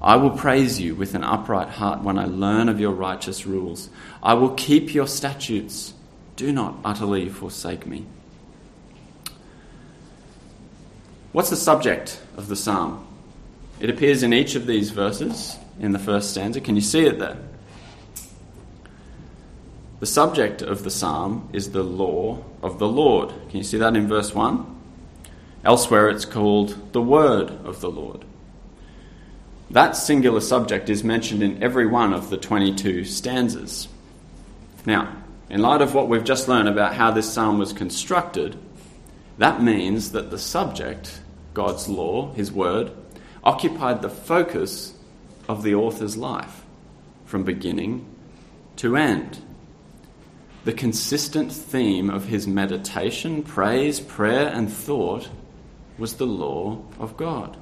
I 0.00 0.16
will 0.16 0.30
praise 0.30 0.80
you 0.80 0.94
with 0.94 1.14
an 1.14 1.24
upright 1.24 1.68
heart 1.68 2.02
when 2.02 2.18
I 2.18 2.26
learn 2.26 2.68
of 2.68 2.78
your 2.78 2.92
righteous 2.92 3.46
rules. 3.46 3.88
I 4.22 4.34
will 4.34 4.50
keep 4.50 4.94
your 4.94 5.08
statutes. 5.08 5.92
Do 6.36 6.52
not 6.52 6.76
utterly 6.84 7.28
forsake 7.28 7.86
me. 7.86 8.06
What's 11.32 11.50
the 11.50 11.56
subject 11.56 12.20
of 12.36 12.48
the 12.48 12.56
psalm? 12.56 13.06
It 13.80 13.90
appears 13.90 14.22
in 14.22 14.32
each 14.32 14.54
of 14.54 14.66
these 14.66 14.90
verses 14.90 15.56
in 15.80 15.92
the 15.92 15.98
first 15.98 16.30
stanza. 16.30 16.60
Can 16.60 16.74
you 16.74 16.80
see 16.80 17.04
it 17.04 17.18
there? 17.18 17.36
The 20.00 20.06
subject 20.06 20.62
of 20.62 20.84
the 20.84 20.90
psalm 20.90 21.48
is 21.52 21.72
the 21.72 21.82
law 21.82 22.44
of 22.62 22.78
the 22.78 22.88
Lord. 22.88 23.30
Can 23.48 23.58
you 23.58 23.64
see 23.64 23.78
that 23.78 23.96
in 23.96 24.06
verse 24.06 24.32
1? 24.32 24.76
Elsewhere 25.64 26.08
it's 26.08 26.24
called 26.24 26.92
the 26.92 27.02
word 27.02 27.50
of 27.64 27.80
the 27.80 27.90
Lord. 27.90 28.24
That 29.70 29.96
singular 29.96 30.40
subject 30.40 30.88
is 30.88 31.04
mentioned 31.04 31.42
in 31.42 31.62
every 31.62 31.86
one 31.86 32.14
of 32.14 32.30
the 32.30 32.38
22 32.38 33.04
stanzas. 33.04 33.88
Now, 34.86 35.14
in 35.50 35.60
light 35.60 35.82
of 35.82 35.94
what 35.94 36.08
we've 36.08 36.24
just 36.24 36.48
learned 36.48 36.68
about 36.68 36.94
how 36.94 37.10
this 37.10 37.30
psalm 37.30 37.58
was 37.58 37.72
constructed, 37.72 38.56
that 39.36 39.62
means 39.62 40.12
that 40.12 40.30
the 40.30 40.38
subject, 40.38 41.20
God's 41.52 41.88
law, 41.88 42.32
His 42.32 42.50
word, 42.50 42.92
occupied 43.44 44.00
the 44.00 44.08
focus 44.08 44.94
of 45.48 45.62
the 45.62 45.74
author's 45.74 46.16
life 46.16 46.62
from 47.28 47.44
beginning 47.44 48.06
to 48.76 48.96
end. 48.96 49.38
The 50.64 50.72
consistent 50.72 51.52
theme 51.52 52.08
of 52.08 52.24
his 52.24 52.46
meditation, 52.46 53.42
praise, 53.42 54.00
prayer, 54.00 54.48
and 54.48 54.72
thought 54.72 55.28
was 55.98 56.14
the 56.14 56.26
law 56.26 56.82
of 56.98 57.16
God. 57.18 57.56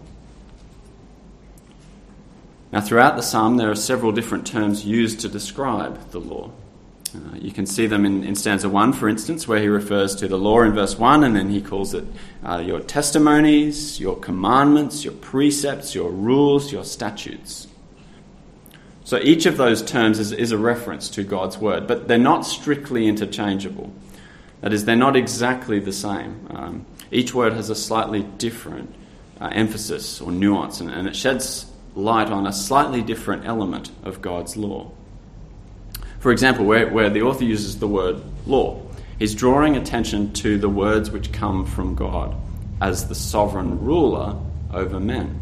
Now, 2.72 2.80
throughout 2.80 3.16
the 3.16 3.22
psalm, 3.22 3.56
there 3.56 3.70
are 3.70 3.76
several 3.76 4.12
different 4.12 4.46
terms 4.46 4.84
used 4.84 5.20
to 5.20 5.28
describe 5.28 6.10
the 6.10 6.18
law. 6.20 6.50
Uh, 7.14 7.36
you 7.36 7.52
can 7.52 7.64
see 7.64 7.86
them 7.86 8.04
in, 8.04 8.24
in, 8.24 8.34
stanza 8.34 8.68
1, 8.68 8.92
for 8.92 9.08
instance, 9.08 9.46
where 9.46 9.60
he 9.60 9.68
refers 9.68 10.14
to 10.16 10.28
the 10.28 10.38
law 10.38 10.60
in 10.62 10.72
verse 10.72 10.98
1, 10.98 11.22
and 11.24 11.36
then 11.36 11.48
he 11.48 11.62
calls 11.62 11.94
it 11.94 12.04
uh, 12.44 12.58
your 12.58 12.80
testimonies, 12.80 14.00
your 14.00 14.16
commandments, 14.16 15.04
your 15.04 15.14
precepts, 15.14 15.94
your 15.94 16.10
rules, 16.10 16.72
your 16.72 16.84
statutes. 16.84 17.68
So 19.04 19.18
each 19.18 19.46
of 19.46 19.56
those 19.56 19.82
terms 19.82 20.18
is, 20.18 20.32
is 20.32 20.50
a 20.50 20.58
reference 20.58 21.08
to 21.10 21.22
God's 21.22 21.56
word, 21.58 21.86
but 21.86 22.08
they're 22.08 22.18
not 22.18 22.44
strictly 22.44 23.06
interchangeable. 23.06 23.92
That 24.60 24.72
is, 24.72 24.84
they're 24.84 24.96
not 24.96 25.14
exactly 25.14 25.78
the 25.78 25.92
same. 25.92 26.46
Um, 26.50 26.86
each 27.12 27.32
word 27.32 27.52
has 27.52 27.70
a 27.70 27.76
slightly 27.76 28.24
different 28.24 28.92
uh, 29.40 29.50
emphasis 29.52 30.20
or 30.20 30.32
nuance, 30.32 30.80
and, 30.80 30.90
and 30.90 31.06
it 31.06 31.14
sheds 31.14 31.66
light 31.96 32.28
on 32.28 32.46
a 32.46 32.52
slightly 32.52 33.02
different 33.02 33.44
element 33.46 33.90
of 34.04 34.22
God's 34.22 34.56
law. 34.56 34.92
For 36.20 36.30
example, 36.30 36.64
where, 36.64 36.88
where 36.88 37.10
the 37.10 37.22
author 37.22 37.44
uses 37.44 37.78
the 37.78 37.88
word 37.88 38.20
law, 38.46 38.82
he's 39.18 39.34
drawing 39.34 39.76
attention 39.76 40.32
to 40.34 40.58
the 40.58 40.68
words 40.68 41.10
which 41.10 41.32
come 41.32 41.64
from 41.64 41.94
God 41.94 42.36
as 42.80 43.08
the 43.08 43.14
sovereign 43.14 43.80
ruler 43.80 44.38
over 44.72 45.00
men. 45.00 45.40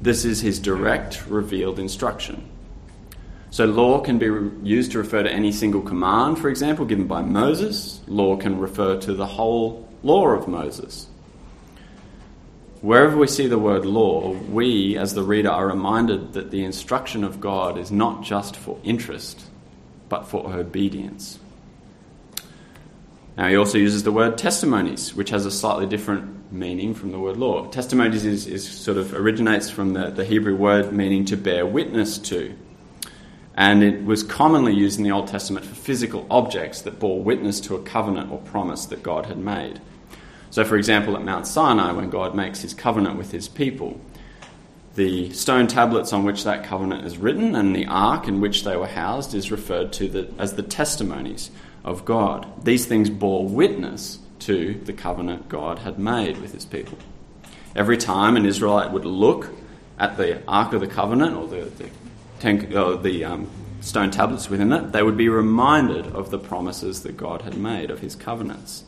This 0.00 0.24
is 0.24 0.40
his 0.40 0.60
direct, 0.60 1.26
revealed 1.26 1.78
instruction. 1.78 2.48
So, 3.50 3.64
law 3.64 4.00
can 4.00 4.18
be 4.18 4.26
used 4.62 4.92
to 4.92 4.98
refer 4.98 5.22
to 5.22 5.32
any 5.32 5.52
single 5.52 5.80
command, 5.80 6.38
for 6.38 6.50
example, 6.50 6.84
given 6.84 7.06
by 7.06 7.22
Moses. 7.22 8.00
Law 8.06 8.36
can 8.36 8.58
refer 8.58 9.00
to 9.00 9.14
the 9.14 9.26
whole 9.26 9.88
law 10.02 10.28
of 10.28 10.46
Moses. 10.46 11.06
Wherever 12.80 13.16
we 13.16 13.26
see 13.26 13.48
the 13.48 13.58
word 13.58 13.84
law, 13.84 14.30
we, 14.30 14.96
as 14.96 15.14
the 15.14 15.22
reader, 15.22 15.50
are 15.50 15.66
reminded 15.66 16.34
that 16.34 16.52
the 16.52 16.64
instruction 16.64 17.24
of 17.24 17.40
God 17.40 17.76
is 17.76 17.90
not 17.90 18.22
just 18.22 18.54
for 18.54 18.78
interest, 18.84 19.44
but 20.08 20.28
for 20.28 20.54
obedience. 20.54 21.40
Now, 23.36 23.48
he 23.48 23.56
also 23.56 23.78
uses 23.78 24.04
the 24.04 24.12
word 24.12 24.38
testimonies, 24.38 25.14
which 25.14 25.30
has 25.30 25.44
a 25.44 25.50
slightly 25.50 25.86
different 25.86 26.52
meaning 26.52 26.94
from 26.94 27.10
the 27.10 27.18
word 27.18 27.36
law. 27.36 27.66
Testimonies 27.66 28.24
is, 28.24 28.46
is 28.46 28.68
sort 28.68 28.96
of 28.96 29.12
originates 29.12 29.68
from 29.68 29.92
the, 29.92 30.10
the 30.10 30.24
Hebrew 30.24 30.54
word 30.54 30.92
meaning 30.92 31.24
to 31.26 31.36
bear 31.36 31.66
witness 31.66 32.18
to. 32.18 32.56
And 33.54 33.82
it 33.82 34.04
was 34.04 34.22
commonly 34.22 34.72
used 34.72 34.98
in 34.98 35.04
the 35.04 35.10
Old 35.10 35.26
Testament 35.26 35.66
for 35.66 35.74
physical 35.74 36.26
objects 36.30 36.82
that 36.82 37.00
bore 37.00 37.20
witness 37.20 37.58
to 37.62 37.74
a 37.74 37.82
covenant 37.82 38.30
or 38.30 38.38
promise 38.38 38.86
that 38.86 39.02
God 39.02 39.26
had 39.26 39.38
made. 39.38 39.80
So, 40.50 40.64
for 40.64 40.76
example, 40.76 41.16
at 41.16 41.22
Mount 41.22 41.46
Sinai, 41.46 41.92
when 41.92 42.10
God 42.10 42.34
makes 42.34 42.62
his 42.62 42.74
covenant 42.74 43.16
with 43.16 43.32
his 43.32 43.48
people, 43.48 44.00
the 44.94 45.30
stone 45.32 45.66
tablets 45.68 46.12
on 46.12 46.24
which 46.24 46.44
that 46.44 46.64
covenant 46.64 47.04
is 47.04 47.18
written 47.18 47.54
and 47.54 47.76
the 47.76 47.86
ark 47.86 48.26
in 48.26 48.40
which 48.40 48.64
they 48.64 48.76
were 48.76 48.86
housed 48.86 49.34
is 49.34 49.52
referred 49.52 49.92
to 49.92 50.08
the, 50.08 50.28
as 50.38 50.54
the 50.54 50.62
testimonies 50.62 51.50
of 51.84 52.04
God. 52.04 52.46
These 52.64 52.86
things 52.86 53.08
bore 53.08 53.46
witness 53.46 54.18
to 54.40 54.74
the 54.84 54.92
covenant 54.92 55.48
God 55.48 55.80
had 55.80 55.98
made 55.98 56.38
with 56.38 56.52
his 56.52 56.64
people. 56.64 56.98
Every 57.76 57.96
time 57.96 58.36
an 58.36 58.46
Israelite 58.46 58.90
would 58.90 59.04
look 59.04 59.50
at 59.98 60.16
the 60.16 60.42
Ark 60.48 60.72
of 60.72 60.80
the 60.80 60.86
Covenant 60.86 61.36
or 61.36 61.46
the, 61.46 61.64
the, 61.66 61.90
ten, 62.40 62.76
or 62.76 62.96
the 62.96 63.24
um, 63.24 63.48
stone 63.80 64.10
tablets 64.10 64.48
within 64.48 64.72
it, 64.72 64.92
they 64.92 65.02
would 65.02 65.16
be 65.16 65.28
reminded 65.28 66.06
of 66.06 66.30
the 66.30 66.38
promises 66.38 67.02
that 67.02 67.16
God 67.16 67.42
had 67.42 67.56
made 67.56 67.90
of 67.90 68.00
his 68.00 68.16
covenants. 68.16 68.84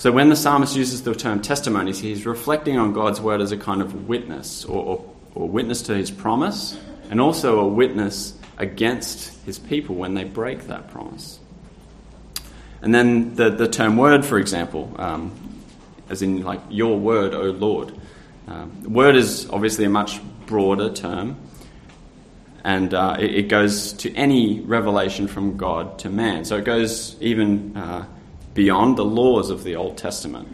So 0.00 0.10
when 0.10 0.30
the 0.30 0.34
psalmist 0.34 0.76
uses 0.76 1.02
the 1.02 1.14
term 1.14 1.42
testimonies, 1.42 1.98
he's 1.98 2.24
reflecting 2.24 2.78
on 2.78 2.94
God's 2.94 3.20
word 3.20 3.42
as 3.42 3.52
a 3.52 3.58
kind 3.58 3.82
of 3.82 4.08
witness, 4.08 4.64
or, 4.64 4.82
or, 4.82 5.14
or 5.34 5.46
witness 5.46 5.82
to 5.82 5.94
his 5.94 6.10
promise, 6.10 6.74
and 7.10 7.20
also 7.20 7.60
a 7.60 7.68
witness 7.68 8.32
against 8.56 9.38
his 9.44 9.58
people 9.58 9.96
when 9.96 10.14
they 10.14 10.24
break 10.24 10.68
that 10.68 10.90
promise. 10.90 11.38
And 12.80 12.94
then 12.94 13.34
the, 13.34 13.50
the 13.50 13.68
term 13.68 13.98
word, 13.98 14.24
for 14.24 14.38
example, 14.38 14.90
um, 14.96 15.32
as 16.08 16.22
in 16.22 16.44
like 16.44 16.62
your 16.70 16.98
word, 16.98 17.34
O 17.34 17.50
Lord. 17.50 17.92
Um, 18.48 18.94
word 18.94 19.16
is 19.16 19.50
obviously 19.50 19.84
a 19.84 19.90
much 19.90 20.18
broader 20.46 20.90
term, 20.90 21.36
and 22.64 22.94
uh, 22.94 23.18
it, 23.18 23.34
it, 23.34 23.48
goes 23.48 23.92
to 23.92 24.14
any 24.14 24.60
revelation 24.60 25.28
from 25.28 25.58
God 25.58 25.98
to 25.98 26.08
man. 26.08 26.46
So 26.46 26.56
it 26.56 26.64
goes 26.64 27.16
even 27.20 27.76
uh, 27.76 28.06
beyond 28.60 28.98
the 28.98 29.04
laws 29.06 29.48
of 29.48 29.64
the 29.64 29.74
Old 29.74 29.96
Testament. 29.96 30.46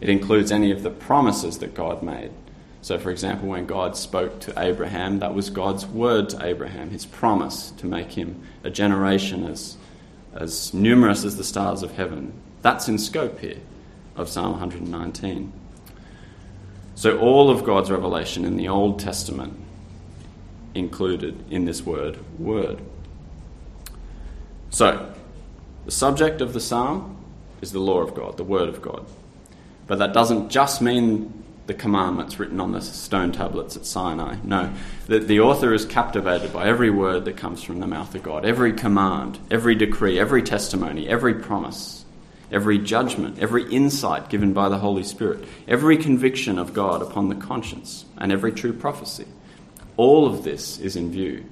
It 0.00 0.08
includes 0.08 0.50
any 0.50 0.72
of 0.72 0.82
the 0.82 0.90
promises 0.90 1.58
that 1.58 1.72
God 1.72 2.02
made. 2.02 2.32
So, 2.82 2.98
for 2.98 3.12
example, 3.12 3.50
when 3.50 3.64
God 3.64 3.96
spoke 3.96 4.40
to 4.40 4.60
Abraham, 4.60 5.20
that 5.20 5.34
was 5.34 5.50
God's 5.50 5.86
word 5.86 6.28
to 6.30 6.44
Abraham, 6.44 6.90
his 6.90 7.06
promise 7.06 7.70
to 7.76 7.86
make 7.86 8.10
him 8.10 8.42
a 8.64 8.70
generation 8.70 9.44
as, 9.44 9.76
as 10.34 10.74
numerous 10.74 11.22
as 11.22 11.36
the 11.36 11.44
stars 11.44 11.84
of 11.84 11.92
heaven. 11.92 12.32
That's 12.62 12.88
in 12.88 12.98
scope 12.98 13.38
here 13.38 13.60
of 14.16 14.28
Psalm 14.28 14.50
119. 14.58 15.52
So, 16.96 17.20
all 17.20 17.50
of 17.50 17.62
God's 17.62 17.88
revelation 17.88 18.44
in 18.44 18.56
the 18.56 18.66
Old 18.66 18.98
Testament 18.98 19.54
included 20.74 21.44
in 21.52 21.66
this 21.66 21.86
word, 21.86 22.18
word. 22.36 22.80
So, 24.70 25.14
the 25.84 25.92
subject 25.92 26.40
of 26.40 26.52
the 26.52 26.60
psalm 26.60 27.13
is 27.64 27.72
the 27.72 27.80
law 27.80 28.00
of 28.00 28.14
God, 28.14 28.36
the 28.36 28.44
Word 28.44 28.68
of 28.68 28.82
God. 28.82 29.06
But 29.86 29.98
that 29.98 30.12
doesn't 30.12 30.50
just 30.50 30.82
mean 30.82 31.32
the 31.66 31.72
commandments 31.74 32.38
written 32.38 32.60
on 32.60 32.72
the 32.72 32.82
stone 32.82 33.32
tablets 33.32 33.74
at 33.74 33.86
Sinai. 33.86 34.36
No, 34.44 34.70
the, 35.06 35.18
the 35.18 35.40
author 35.40 35.72
is 35.72 35.86
captivated 35.86 36.52
by 36.52 36.68
every 36.68 36.90
word 36.90 37.24
that 37.24 37.38
comes 37.38 37.62
from 37.62 37.80
the 37.80 37.86
mouth 37.86 38.14
of 38.14 38.22
God, 38.22 38.44
every 38.44 38.74
command, 38.74 39.38
every 39.50 39.74
decree, 39.74 40.18
every 40.18 40.42
testimony, 40.42 41.08
every 41.08 41.32
promise, 41.32 42.04
every 42.52 42.76
judgment, 42.76 43.38
every 43.38 43.64
insight 43.72 44.28
given 44.28 44.52
by 44.52 44.68
the 44.68 44.78
Holy 44.78 45.02
Spirit, 45.02 45.42
every 45.66 45.96
conviction 45.96 46.58
of 46.58 46.74
God 46.74 47.00
upon 47.00 47.30
the 47.30 47.34
conscience, 47.34 48.04
and 48.18 48.30
every 48.30 48.52
true 48.52 48.74
prophecy. 48.74 49.26
All 49.96 50.26
of 50.26 50.44
this 50.44 50.78
is 50.78 50.96
in 50.96 51.10
view, 51.10 51.46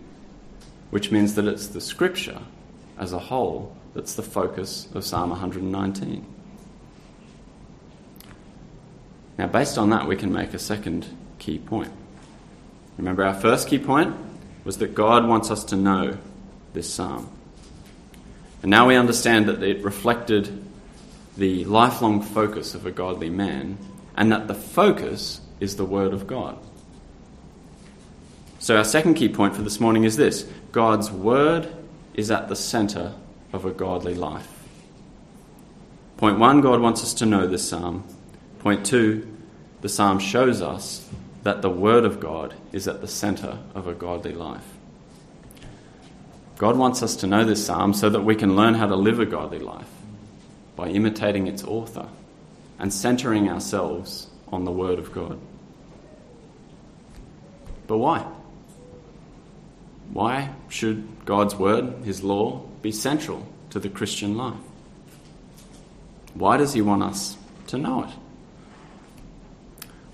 which 0.91 1.11
means 1.11 1.37
that 1.37 1.47
it's 1.47 1.69
the 1.69 1.81
scripture 1.81 2.43
as 2.99 3.15
a 3.15 3.19
whole 3.19 3.75
that's 3.95 4.15
the 4.15 4.23
focus 4.23 4.89
of 4.95 5.05
Psalm 5.05 5.31
119. 5.31 6.25
Now, 9.39 9.47
based 9.47 9.79
on 9.79 9.91
that, 9.91 10.07
we 10.07 10.17
can 10.17 10.33
make 10.33 10.55
a 10.55 10.59
second 10.59 11.07
key 11.39 11.59
point. 11.59 11.93
Remember, 12.97 13.25
our 13.25 13.35
first 13.35 13.69
key 13.69 13.79
point 13.79 14.15
was 14.65 14.79
that 14.79 14.95
God 14.95 15.27
wants 15.27 15.51
us 15.51 15.65
to 15.65 15.77
know 15.77 16.17
this 16.73 16.93
psalm. 16.93 17.29
And 18.63 18.71
now 18.71 18.87
we 18.87 18.97
understand 18.97 19.49
that 19.49 19.63
it 19.63 19.83
reflected 19.83 20.65
the 21.37 21.65
lifelong 21.65 22.23
focus 22.23 22.75
of 22.75 22.87
a 22.87 22.91
godly 22.91 23.31
man, 23.31 23.79
and 24.17 24.31
that 24.31 24.49
the 24.49 24.55
focus 24.55 25.41
is 25.61 25.77
the 25.77 25.85
Word 25.85 26.13
of 26.13 26.27
God. 26.27 26.59
So, 28.59 28.77
our 28.77 28.85
second 28.85 29.15
key 29.15 29.29
point 29.29 29.57
for 29.57 29.63
this 29.63 29.81
morning 29.81 30.05
is 30.05 30.17
this 30.17 30.49
God's 30.71 31.11
Word 31.11 31.75
is 32.15 32.31
at 32.31 32.49
the 32.49 32.57
centre 32.57 33.15
of 33.53 33.65
a 33.65 33.71
godly 33.71 34.15
life. 34.15 34.49
Point 36.17 36.39
one 36.39 36.61
God 36.61 36.81
wants 36.81 37.03
us 37.03 37.15
to 37.15 37.27
know 37.27 37.47
this 37.47 37.69
psalm. 37.69 38.05
Point 38.61 38.87
two, 38.87 39.29
the 39.81 39.89
psalm 39.89 40.19
shows 40.19 40.63
us 40.63 41.09
that 41.43 41.63
the 41.63 41.71
Word 41.71 42.05
of 42.05 42.21
God 42.21 42.55
is 42.73 42.87
at 42.87 43.01
the 43.01 43.09
centre 43.09 43.59
of 43.75 43.89
a 43.89 43.95
godly 43.95 44.33
life. 44.33 44.65
God 46.59 46.77
wants 46.77 47.03
us 47.03 47.17
to 47.17 47.27
know 47.27 47.45
this 47.45 47.67
psalm 47.67 47.93
so 47.93 48.09
that 48.09 48.21
we 48.21 48.37
can 48.37 48.55
learn 48.55 48.75
how 48.75 48.87
to 48.87 48.95
live 48.95 49.19
a 49.19 49.27
godly 49.27 49.59
life 49.59 49.91
by 50.77 50.89
imitating 50.89 51.49
its 51.49 51.65
author 51.65 52.07
and 52.79 52.93
centering 52.93 53.49
ourselves 53.49 54.29
on 54.49 54.65
the 54.65 54.71
Word 54.71 55.01
of 55.01 55.13
God. 55.13 55.41
But 57.89 57.99
why? 57.99 58.25
Why 60.13 60.51
should 60.69 61.25
God's 61.25 61.55
Word, 61.55 62.05
His 62.05 62.23
law, 62.23 62.63
be 62.83 62.93
central 62.93 63.47
to 63.71 63.81
the 63.81 63.89
Christian 63.89 64.37
life? 64.37 64.61
Why 66.35 66.57
does 66.57 66.75
He 66.75 66.83
want 66.83 67.03
us 67.03 67.37
to 67.69 67.79
know 67.79 68.05
it? 68.05 68.11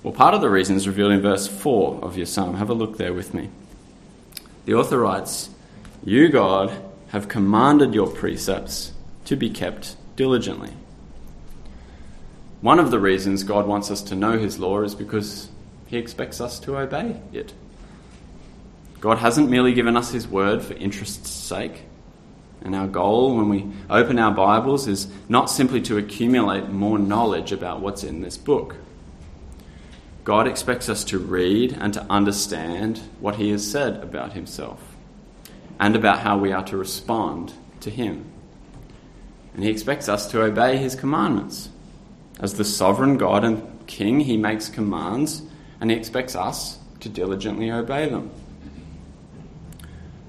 Well, 0.02 0.12
part 0.12 0.34
of 0.34 0.40
the 0.40 0.50
reason 0.50 0.76
is 0.76 0.86
revealed 0.86 1.12
in 1.12 1.20
verse 1.20 1.48
4 1.48 2.02
of 2.02 2.16
your 2.16 2.26
psalm. 2.26 2.54
Have 2.54 2.70
a 2.70 2.74
look 2.74 2.96
there 2.96 3.12
with 3.12 3.34
me. 3.34 3.50
The 4.64 4.74
author 4.74 4.98
writes, 4.98 5.50
You, 6.04 6.28
God, 6.28 6.72
have 7.08 7.28
commanded 7.28 7.94
your 7.94 8.06
precepts 8.06 8.92
to 9.24 9.36
be 9.36 9.50
kept 9.50 9.96
diligently. 10.14 10.70
One 12.60 12.78
of 12.78 12.90
the 12.90 13.00
reasons 13.00 13.42
God 13.42 13.66
wants 13.66 13.90
us 13.90 14.02
to 14.02 14.14
know 14.14 14.38
His 14.38 14.58
law 14.58 14.82
is 14.82 14.94
because 14.94 15.48
He 15.86 15.98
expects 15.98 16.40
us 16.40 16.60
to 16.60 16.76
obey 16.76 17.20
it. 17.32 17.52
God 19.00 19.18
hasn't 19.18 19.50
merely 19.50 19.74
given 19.74 19.96
us 19.96 20.10
His 20.10 20.26
word 20.26 20.62
for 20.62 20.74
interest's 20.74 21.30
sake. 21.30 21.82
And 22.62 22.74
our 22.74 22.88
goal 22.88 23.36
when 23.36 23.48
we 23.48 23.66
open 23.88 24.18
our 24.18 24.32
Bibles 24.32 24.88
is 24.88 25.06
not 25.28 25.48
simply 25.48 25.80
to 25.82 25.96
accumulate 25.96 26.68
more 26.68 26.98
knowledge 26.98 27.52
about 27.52 27.80
what's 27.80 28.02
in 28.02 28.20
this 28.20 28.36
book. 28.36 28.74
God 30.24 30.48
expects 30.48 30.88
us 30.88 31.04
to 31.04 31.18
read 31.18 31.72
and 31.80 31.94
to 31.94 32.04
understand 32.10 32.98
what 33.20 33.36
He 33.36 33.50
has 33.50 33.68
said 33.68 34.02
about 34.02 34.32
Himself 34.32 34.80
and 35.78 35.94
about 35.94 36.18
how 36.18 36.36
we 36.36 36.52
are 36.52 36.64
to 36.64 36.76
respond 36.76 37.52
to 37.80 37.90
Him. 37.90 38.24
And 39.54 39.62
He 39.62 39.70
expects 39.70 40.08
us 40.08 40.30
to 40.32 40.42
obey 40.42 40.76
His 40.76 40.96
commandments. 40.96 41.70
As 42.40 42.54
the 42.54 42.64
sovereign 42.64 43.16
God 43.16 43.44
and 43.44 43.86
King, 43.86 44.20
He 44.20 44.36
makes 44.36 44.68
commands 44.68 45.42
and 45.80 45.90
He 45.90 45.96
expects 45.96 46.34
us 46.34 46.78
to 47.00 47.08
diligently 47.08 47.70
obey 47.70 48.08
them. 48.08 48.30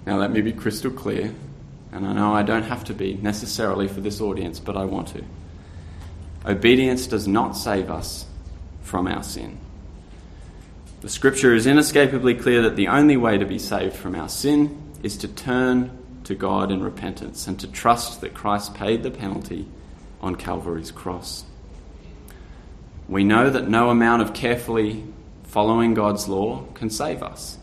Now, 0.10 0.18
let 0.18 0.32
me 0.32 0.42
be 0.42 0.54
crystal 0.54 0.90
clear, 0.90 1.32
and 1.92 2.04
I 2.04 2.14
know 2.14 2.34
I 2.34 2.42
don't 2.42 2.64
have 2.64 2.84
to 2.86 2.96
be 2.96 3.14
necessarily 3.22 3.88
for 3.88 4.02
this 4.02 4.22
audience, 4.22 4.60
but 4.60 4.76
I 4.76 4.86
want 4.86 5.10
to. 5.10 5.24
Obedience 6.44 7.06
does 7.06 7.28
not 7.28 7.52
save 7.52 7.92
us 7.92 8.26
from 8.82 9.06
our 9.06 9.22
sin. 9.22 9.60
The 11.02 11.10
scripture 11.10 11.54
is 11.54 11.68
inescapably 11.68 12.34
clear 12.34 12.64
that 12.64 12.76
the 12.76 12.88
only 12.88 13.18
way 13.18 13.38
to 13.38 13.46
be 13.46 13.60
saved 13.60 13.96
from 13.96 14.16
our 14.16 14.30
sin 14.30 14.82
is 15.04 15.16
to 15.18 15.28
turn 15.28 15.92
to 16.24 16.34
God 16.34 16.72
in 16.72 16.82
repentance 16.82 17.46
and 17.46 17.60
to 17.60 17.68
trust 17.68 18.22
that 18.22 18.34
Christ 18.34 18.74
paid 18.74 19.04
the 19.04 19.12
penalty 19.12 19.68
on 20.22 20.38
Calvary's 20.38 20.90
cross. 20.90 21.46
We 23.08 23.24
know 23.24 23.52
that 23.52 23.70
no 23.70 23.92
amount 23.92 24.24
of 24.24 24.34
carefully 24.34 25.04
following 25.44 25.94
God's 25.94 26.28
law 26.28 26.64
can 26.74 26.90
save 26.90 27.22
us. 27.22 27.59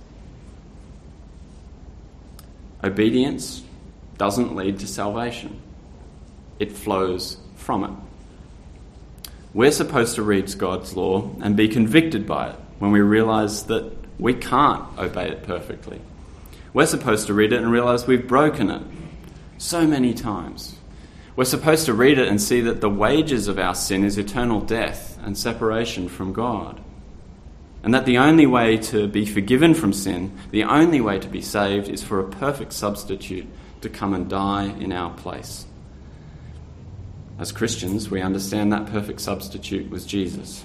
Obedience 2.83 3.62
doesn't 4.19 4.55
lead 4.55 4.79
to 4.81 4.87
salvation, 4.87 5.61
it 6.59 6.73
flows 6.73 7.39
from 7.57 7.85
it. 7.85 7.91
We're 9.55 9.73
supposed 9.73 10.17
to 10.17 10.23
read 10.23 10.57
God's 10.59 10.97
law 10.97 11.31
and 11.41 11.57
be 11.57 11.69
convicted 11.69 12.27
by 12.27 12.51
it 12.51 12.57
when 12.79 12.91
we 12.91 13.01
realize 13.01 13.65
that 13.65 13.91
we 14.19 14.35
can't 14.35 14.85
obey 14.99 15.29
it 15.31 15.45
perfectly. 15.45 16.01
We're 16.73 16.87
supposed 16.87 17.27
to 17.29 17.35
read 17.35 17.53
it 17.53 17.62
and 17.62 17.71
realize 17.73 18.07
we've 18.07 18.29
broken 18.29 18.71
it 18.71 18.83
so 19.59 19.87
many 19.87 20.12
times. 20.12 20.77
We're 21.37 21.45
supposed 21.45 21.87
to 21.87 21.95
read 21.95 22.19
it 22.19 22.29
and 22.29 22.41
see 22.41 22.61
that 22.62 22.81
the 22.81 22.91
wages 22.91 23.49
of 23.49 23.59
our 23.59 23.75
sin 23.75 24.05
is 24.05 24.19
eternal 24.19 24.61
death 24.61 25.19
and 25.23 25.37
separation 25.37 26.09
from 26.09 26.33
God. 26.33 26.83
And 27.87 27.94
that 27.94 28.05
the 28.05 28.18
only 28.18 28.46
way 28.46 28.79
to 28.79 29.07
be 29.07 29.25
forgiven 29.25 29.72
from 29.72 29.92
sin, 29.92 30.37
the 30.51 30.64
only 30.64 31.01
way 31.01 31.20
to 31.20 31.29
be 31.29 31.40
saved, 31.40 31.88
is 31.88 32.03
for 32.03 32.18
a 32.18 32.29
perfect 32.29 32.72
substitute 32.72 33.46
to 33.81 33.88
come 33.88 34.12
and 34.12 34.29
die 34.29 34.64
in 34.81 34.90
our 34.90 35.12
place. 35.14 35.66
As 37.38 37.53
Christians, 37.53 38.11
we 38.11 38.20
understand 38.20 38.72
that 38.72 38.87
perfect 38.87 39.20
substitute 39.20 39.88
was 39.88 40.05
Jesus. 40.05 40.64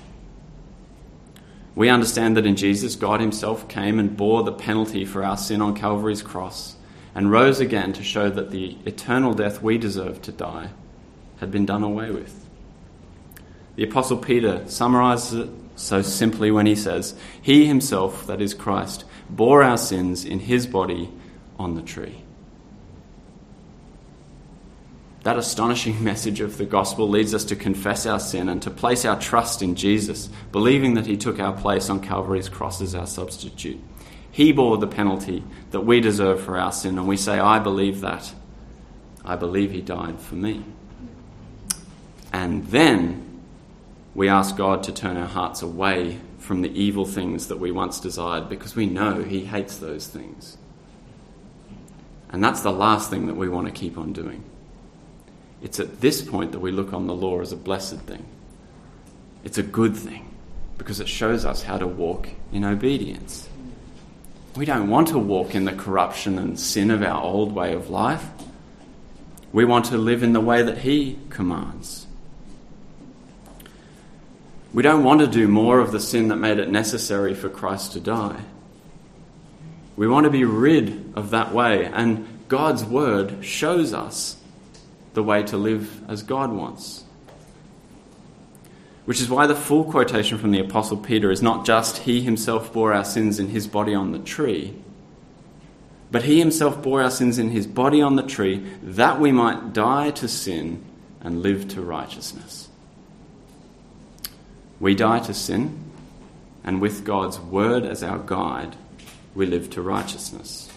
We 1.75 1.89
understand 1.89 2.37
that 2.37 2.47
in 2.47 2.55
Jesus, 2.55 2.95
God 2.95 3.21
Himself 3.21 3.67
came 3.67 3.99
and 3.99 4.17
bore 4.17 4.41
the 4.41 4.51
penalty 4.51 5.05
for 5.05 5.23
our 5.23 5.37
sin 5.37 5.61
on 5.61 5.75
Calvary's 5.75 6.23
cross 6.23 6.75
and 7.13 7.29
rose 7.29 7.59
again 7.59 7.93
to 7.93 8.03
show 8.03 8.31
that 8.31 8.49
the 8.49 8.79
eternal 8.87 9.35
death 9.35 9.61
we 9.61 9.77
deserved 9.77 10.23
to 10.23 10.31
die 10.31 10.71
had 11.37 11.51
been 11.51 11.67
done 11.67 11.83
away 11.83 12.09
with. 12.09 12.47
The 13.75 13.83
Apostle 13.83 14.17
Peter 14.17 14.67
summarizes 14.67 15.33
it 15.33 15.60
so 15.81 16.01
simply 16.01 16.51
when 16.51 16.65
he 16.65 16.75
says, 16.75 17.15
He 17.41 17.65
Himself, 17.65 18.27
that 18.27 18.41
is 18.41 18.53
Christ, 18.53 19.05
bore 19.29 19.63
our 19.63 19.77
sins 19.77 20.23
in 20.25 20.39
His 20.39 20.67
body 20.67 21.09
on 21.57 21.75
the 21.75 21.81
tree. 21.81 22.23
That 25.23 25.37
astonishing 25.37 26.03
message 26.03 26.41
of 26.41 26.57
the 26.57 26.65
gospel 26.65 27.07
leads 27.07 27.33
us 27.33 27.45
to 27.45 27.55
confess 27.55 28.05
our 28.05 28.19
sin 28.19 28.49
and 28.49 28.61
to 28.63 28.71
place 28.71 29.05
our 29.05 29.19
trust 29.19 29.61
in 29.61 29.75
Jesus, 29.75 30.29
believing 30.51 30.95
that 30.95 31.05
he 31.05 31.17
took 31.17 31.39
our 31.39 31.53
place 31.53 31.89
on 31.89 32.01
Calvary's 32.01 32.49
cross 32.49 32.81
as 32.81 32.95
our 32.95 33.07
substitute. 33.07 33.79
He 34.31 34.51
bore 34.51 34.77
the 34.77 34.87
penalty 34.87 35.43
that 35.71 35.81
we 35.81 35.99
deserve 35.99 36.41
for 36.41 36.57
our 36.57 36.71
sin, 36.71 36.97
and 36.97 37.07
we 37.07 37.17
say, 37.17 37.37
I 37.37 37.59
believe 37.59 38.01
that. 38.01 38.33
I 39.23 39.35
believe 39.35 39.71
he 39.71 39.81
died 39.81 40.19
for 40.19 40.35
me. 40.35 40.63
And 42.33 42.65
then 42.67 43.30
we 44.13 44.27
ask 44.27 44.55
God 44.55 44.83
to 44.83 44.91
turn 44.91 45.17
our 45.17 45.27
hearts 45.27 45.61
away 45.61 46.19
from 46.39 46.61
the 46.61 46.79
evil 46.79 47.05
things 47.05 47.47
that 47.47 47.59
we 47.59 47.71
once 47.71 47.99
desired 47.99 48.49
because 48.49 48.75
we 48.75 48.85
know 48.85 49.23
he 49.23 49.45
hates 49.45 49.77
those 49.77 50.07
things. 50.07 50.57
And 52.29 52.43
that's 52.43 52.61
the 52.61 52.71
last 52.71 53.09
thing 53.09 53.27
that 53.27 53.35
we 53.35 53.49
want 53.49 53.67
to 53.67 53.73
keep 53.73 53.97
on 53.97 54.13
doing. 54.13 54.43
It's 55.61 55.79
at 55.79 56.01
this 56.01 56.21
point 56.21 56.51
that 56.53 56.59
we 56.59 56.71
look 56.71 56.93
on 56.93 57.07
the 57.07 57.13
law 57.13 57.39
as 57.41 57.51
a 57.51 57.57
blessed 57.57 57.99
thing. 57.99 58.25
It's 59.43 59.57
a 59.57 59.63
good 59.63 59.95
thing 59.95 60.33
because 60.77 60.99
it 60.99 61.07
shows 61.07 61.45
us 61.45 61.63
how 61.63 61.77
to 61.77 61.87
walk 61.87 62.29
in 62.51 62.63
obedience. 62.63 63.47
We 64.55 64.65
don't 64.65 64.89
want 64.89 65.09
to 65.09 65.19
walk 65.19 65.55
in 65.55 65.65
the 65.65 65.71
corruption 65.71 66.37
and 66.37 66.59
sin 66.59 66.91
of 66.91 67.03
our 67.03 67.21
old 67.21 67.53
way 67.53 67.73
of 67.73 67.89
life. 67.89 68.27
We 69.53 69.63
want 69.63 69.85
to 69.85 69.97
live 69.97 70.23
in 70.23 70.33
the 70.33 70.41
way 70.41 70.63
that 70.63 70.79
He 70.79 71.19
commands. 71.29 72.00
We 74.73 74.83
don't 74.83 75.03
want 75.03 75.19
to 75.19 75.27
do 75.27 75.47
more 75.47 75.79
of 75.79 75.91
the 75.91 75.99
sin 75.99 76.29
that 76.29 76.37
made 76.37 76.57
it 76.57 76.69
necessary 76.69 77.33
for 77.33 77.49
Christ 77.49 77.93
to 77.93 77.99
die. 77.99 78.39
We 79.97 80.07
want 80.07 80.23
to 80.23 80.29
be 80.29 80.45
rid 80.45 81.13
of 81.15 81.31
that 81.31 81.53
way, 81.53 81.85
and 81.85 82.25
God's 82.47 82.83
Word 82.83 83.43
shows 83.43 83.93
us 83.93 84.37
the 85.13 85.23
way 85.23 85.43
to 85.43 85.57
live 85.57 86.09
as 86.09 86.23
God 86.23 86.51
wants. 86.51 87.03
Which 89.03 89.19
is 89.19 89.29
why 89.29 89.45
the 89.45 89.55
full 89.55 89.83
quotation 89.83 90.37
from 90.37 90.51
the 90.51 90.61
Apostle 90.61 90.97
Peter 90.97 91.31
is 91.31 91.41
not 91.41 91.65
just 91.65 91.99
He 91.99 92.21
himself 92.21 92.71
bore 92.71 92.93
our 92.93 93.03
sins 93.03 93.39
in 93.39 93.49
His 93.49 93.67
body 93.67 93.93
on 93.93 94.13
the 94.13 94.19
tree, 94.19 94.73
but 96.11 96.23
He 96.23 96.39
himself 96.39 96.81
bore 96.81 97.01
our 97.01 97.11
sins 97.11 97.37
in 97.37 97.49
His 97.49 97.67
body 97.67 98.01
on 98.01 98.15
the 98.15 98.23
tree 98.23 98.65
that 98.81 99.19
we 99.19 99.33
might 99.33 99.73
die 99.73 100.11
to 100.11 100.29
sin 100.29 100.81
and 101.19 101.41
live 101.41 101.67
to 101.69 101.81
righteousness. 101.81 102.69
We 104.81 104.95
die 104.95 105.19
to 105.19 105.33
sin, 105.33 105.77
and 106.63 106.81
with 106.81 107.05
God's 107.05 107.39
word 107.39 107.85
as 107.85 108.01
our 108.01 108.17
guide, 108.17 108.75
we 109.35 109.45
live 109.45 109.69
to 109.69 109.81
righteousness. 109.81 110.71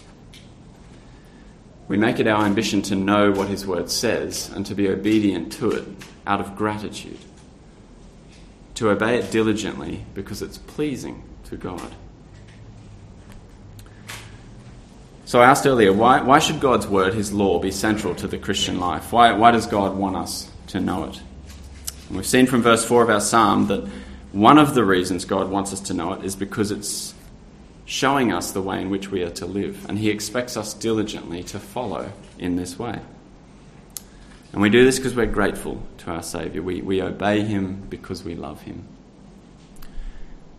We 1.89 1.97
make 1.97 2.21
it 2.21 2.27
our 2.27 2.45
ambition 2.45 2.83
to 2.83 2.97
know 2.97 3.33
what 3.33 3.49
His 3.49 3.67
Word 3.67 3.91
says 3.91 4.51
and 4.55 4.65
to 4.67 4.75
be 4.75 4.89
obedient 4.89 5.53
to 5.55 5.71
it 5.71 5.85
out 6.27 6.41
of 6.41 6.55
gratitude, 6.55 7.19
to 8.75 8.91
obey 8.91 9.19
it 9.19 9.31
diligently 9.31 10.05
because 10.15 10.43
it's 10.43 10.59
pleasing 10.59 11.23
to 11.45 11.57
God. 11.57 11.91
So 15.25 15.41
I 15.41 15.47
asked 15.47 15.67
earlier, 15.67 15.93
why, 15.93 16.21
why 16.21 16.39
should 16.39 16.61
God's 16.61 16.87
Word, 16.87 17.15
His 17.15 17.33
law, 17.33 17.59
be 17.59 17.71
central 17.71 18.15
to 18.17 18.29
the 18.29 18.39
Christian 18.39 18.79
life? 18.79 19.13
Why, 19.13 19.33
why 19.33 19.51
does 19.51 19.67
God 19.67 19.97
want 19.97 20.17
us 20.17 20.51
to 20.69 20.81
know 20.81 21.05
it? 21.05 21.21
And 22.09 22.17
we've 22.17 22.27
seen 22.27 22.47
from 22.47 22.63
verse 22.63 22.85
4 22.85 23.03
of 23.03 23.11
our 23.11 23.21
psalm 23.21 23.67
that 23.69 23.89
one 24.33 24.59
of 24.59 24.75
the 24.75 24.85
reasons 24.85 25.25
God 25.25 25.49
wants 25.49 25.73
us 25.73 25.81
to 25.83 25.95
know 25.95 26.13
it 26.13 26.25
is 26.25 26.37
because 26.37 26.71
it's 26.71 27.15
showing 27.87 28.33
us 28.33 28.53
the 28.53 28.63
way 28.63 28.81
in 28.81 28.91
which 28.91 29.11
we 29.11 29.23
are 29.23 29.31
to 29.31 29.47
live, 29.47 29.89
and 29.89 29.99
He 29.99 30.11
expects 30.11 30.57
us 30.57 30.75
diligently 30.75 31.43
to 31.45 31.59
follow 31.59 32.13
in 32.39 32.57
this 32.57 32.79
way. 32.79 32.99
And 34.53 34.63
we 34.63 34.71
do 34.71 34.85
this 34.85 34.99
because 34.99 35.15
we're 35.15 35.27
grateful 35.27 35.83
to 35.99 36.11
our 36.11 36.23
Saviour. 36.23 36.63
We, 36.63 36.81
we 36.81 37.03
obey 37.03 37.43
Him 37.43 37.87
because 37.91 38.23
we 38.23 38.35
love 38.35 38.63
Him. 38.63 38.87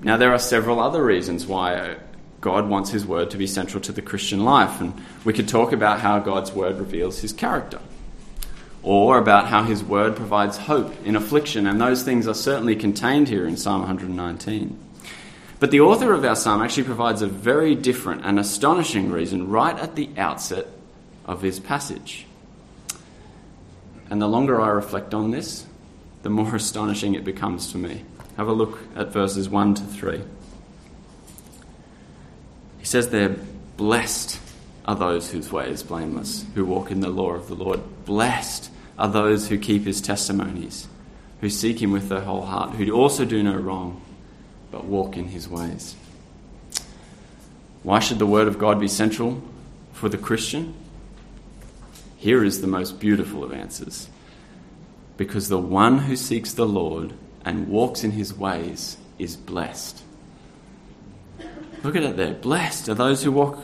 Now, 0.02 0.18
there 0.18 0.34
are 0.34 0.40
several 0.40 0.80
other 0.80 1.04
reasons 1.04 1.46
why 1.46 1.96
God 2.42 2.70
wants 2.70 2.92
His 2.92 3.06
Word 3.06 3.32
to 3.32 3.38
be 3.38 3.48
central 3.48 3.82
to 3.84 3.92
the 3.92 4.02
Christian 4.02 4.44
life, 4.44 4.82
and 4.82 4.94
we 5.24 5.34
could 5.34 5.48
talk 5.48 5.72
about 5.72 6.00
how 6.00 6.20
God's 6.20 6.52
Word 6.52 6.78
reveals 6.78 7.20
His 7.20 7.34
character, 7.34 7.80
or 8.86 9.18
about 9.18 9.48
how 9.48 9.64
His 9.64 9.84
Word 9.84 10.16
provides 10.16 10.58
hope 10.58 10.94
in 11.04 11.16
affliction, 11.16 11.66
and 11.66 11.82
those 11.82 12.04
things 12.04 12.28
are 12.28 12.36
certainly 12.36 12.76
contained 12.76 13.28
here 13.28 13.48
in 13.48 13.58
Psalm 13.58 13.80
119. 13.82 14.80
But 15.60 15.72
the 15.72 15.82
author 15.82 16.14
of 16.14 16.24
our 16.24 16.36
psalm 16.36 16.62
actually 16.62 16.84
provides 16.84 17.24
a 17.24 17.28
very 17.28 17.74
different 17.74 18.24
and 18.24 18.40
astonishing 18.40 19.12
reason 19.12 19.50
right 19.50 19.78
at 19.78 19.96
the 19.96 20.10
outset 20.18 20.68
of 21.26 21.42
his 21.42 21.60
passage. 21.60 22.28
And 24.12 24.22
the 24.22 24.28
longer 24.28 24.62
I 24.62 24.70
reflect 24.70 25.16
on 25.16 25.32
this, 25.32 25.66
the 26.22 26.30
more 26.30 26.56
astonishing 26.56 27.16
it 27.16 27.24
becomes 27.24 27.72
to 27.72 27.78
me. 27.80 28.04
Have 28.38 28.48
a 28.48 28.54
look 28.54 28.78
at 28.96 29.12
verses 29.12 29.50
1 29.50 29.76
to 29.76 29.84
3. 29.84 30.22
He 32.78 32.86
says 32.86 33.10
there, 33.10 33.36
Blessed 33.78 34.40
are 34.86 34.96
those 34.96 35.32
whose 35.32 35.52
way 35.52 35.70
is 35.70 35.82
blameless, 35.82 36.46
who 36.54 36.66
walk 36.66 36.92
in 36.92 37.00
the 37.00 37.10
law 37.10 37.32
of 37.32 37.48
the 37.48 37.56
Lord. 37.56 37.80
Blessed 38.06 38.70
are 38.98 39.08
those 39.08 39.50
who 39.50 39.58
keep 39.58 39.86
his 39.86 40.02
testimonies, 40.02 40.88
who 41.42 41.50
seek 41.50 41.82
him 41.82 41.92
with 41.92 42.10
their 42.10 42.22
whole 42.22 42.44
heart, 42.44 42.72
who 42.76 42.92
also 42.92 43.26
do 43.26 43.44
no 43.44 43.56
wrong 43.56 44.02
but 44.72 44.86
walk 44.86 45.18
in 45.18 45.30
his 45.30 45.48
ways. 45.48 45.96
Why 47.84 48.00
should 48.00 48.20
the 48.20 48.26
Word 48.26 48.48
of 48.48 48.58
God 48.58 48.80
be 48.80 48.88
central 48.88 49.42
for 49.94 50.10
the 50.10 50.18
Christian? 50.18 50.74
Here 52.18 52.44
is 52.44 52.62
the 52.62 52.68
most 52.68 53.00
beautiful 53.00 53.44
of 53.44 53.54
answers. 53.54 54.10
Because 55.18 55.48
the 55.48 55.60
one 55.60 56.00
who 56.00 56.16
seeks 56.16 56.54
the 56.54 56.68
Lord 56.68 57.14
and 57.46 57.68
walks 57.68 58.04
in 58.04 58.12
his 58.12 58.34
ways 58.34 58.98
is 59.20 59.36
blessed. 59.36 60.02
Look 61.84 61.96
at 61.96 62.04
it 62.04 62.18
there. 62.18 62.34
Blessed 62.34 62.90
are 62.90 62.96
those 62.96 63.24
who 63.24 63.32
walk 63.32 63.64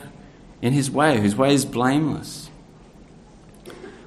in 0.62 0.72
his 0.72 0.90
way, 0.90 1.20
whose 1.20 1.34
way 1.34 1.52
is 1.52 1.64
blameless. 1.64 2.41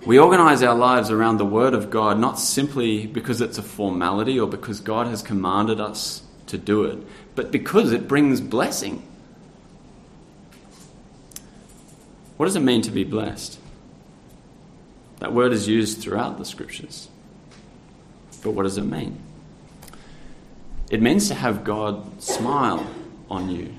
We 0.05 0.19
organize 0.19 0.61
our 0.61 0.75
lives 0.75 1.09
around 1.09 1.37
the 1.37 1.45
Word 1.45 1.73
of 1.73 1.89
God 1.89 2.19
not 2.19 2.39
simply 2.39 3.07
because 3.07 3.41
it's 3.41 3.57
a 3.57 3.63
formality 3.63 4.39
or 4.39 4.47
because 4.47 4.79
God 4.79 5.07
has 5.07 5.23
commanded 5.23 5.79
us 5.79 6.21
to 6.47 6.57
do 6.57 6.83
it, 6.83 6.99
but 7.33 7.51
because 7.51 7.91
it 7.91 8.07
brings 8.07 8.39
blessing. 8.39 9.01
What 12.37 12.45
does 12.45 12.55
it 12.55 12.61
mean 12.61 12.81
to 12.83 12.91
be 12.91 13.03
blessed? 13.03 13.59
That 15.19 15.33
word 15.33 15.53
is 15.53 15.67
used 15.67 16.01
throughout 16.01 16.37
the 16.37 16.45
scriptures. 16.45 17.07
But 18.43 18.51
what 18.51 18.63
does 18.63 18.77
it 18.77 18.83
mean? 18.83 19.17
It 20.89 21.01
means 21.01 21.29
to 21.29 21.33
have 21.33 21.63
God 21.63 22.21
smile 22.21 22.85
on 23.29 23.49
you. 23.49 23.73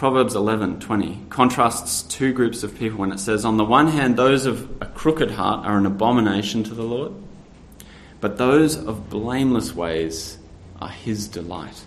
Proverbs 0.00 0.34
11:20 0.34 1.28
contrasts 1.28 2.00
two 2.04 2.32
groups 2.32 2.62
of 2.62 2.74
people 2.74 3.00
when 3.00 3.12
it 3.12 3.20
says 3.20 3.44
on 3.44 3.58
the 3.58 3.66
one 3.66 3.88
hand 3.88 4.16
those 4.16 4.46
of 4.46 4.66
a 4.80 4.86
crooked 4.86 5.32
heart 5.32 5.66
are 5.66 5.76
an 5.76 5.84
abomination 5.84 6.64
to 6.64 6.74
the 6.74 6.84
Lord, 6.84 7.12
but 8.18 8.38
those 8.38 8.78
of 8.78 9.10
blameless 9.10 9.74
ways 9.74 10.38
are 10.80 10.88
His 10.88 11.28
delight. 11.28 11.84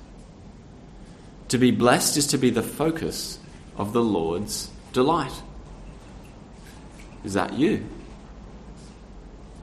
To 1.47 1.57
be 1.57 1.71
blessed 1.71 2.15
is 2.17 2.27
to 2.27 2.37
be 2.37 2.51
the 2.51 2.61
focus 2.61 3.39
of 3.77 3.93
the 3.93 4.03
Lord's 4.03 4.69
delight. 4.91 5.41
Is 7.23 7.33
that 7.33 7.53
you? 7.53 7.83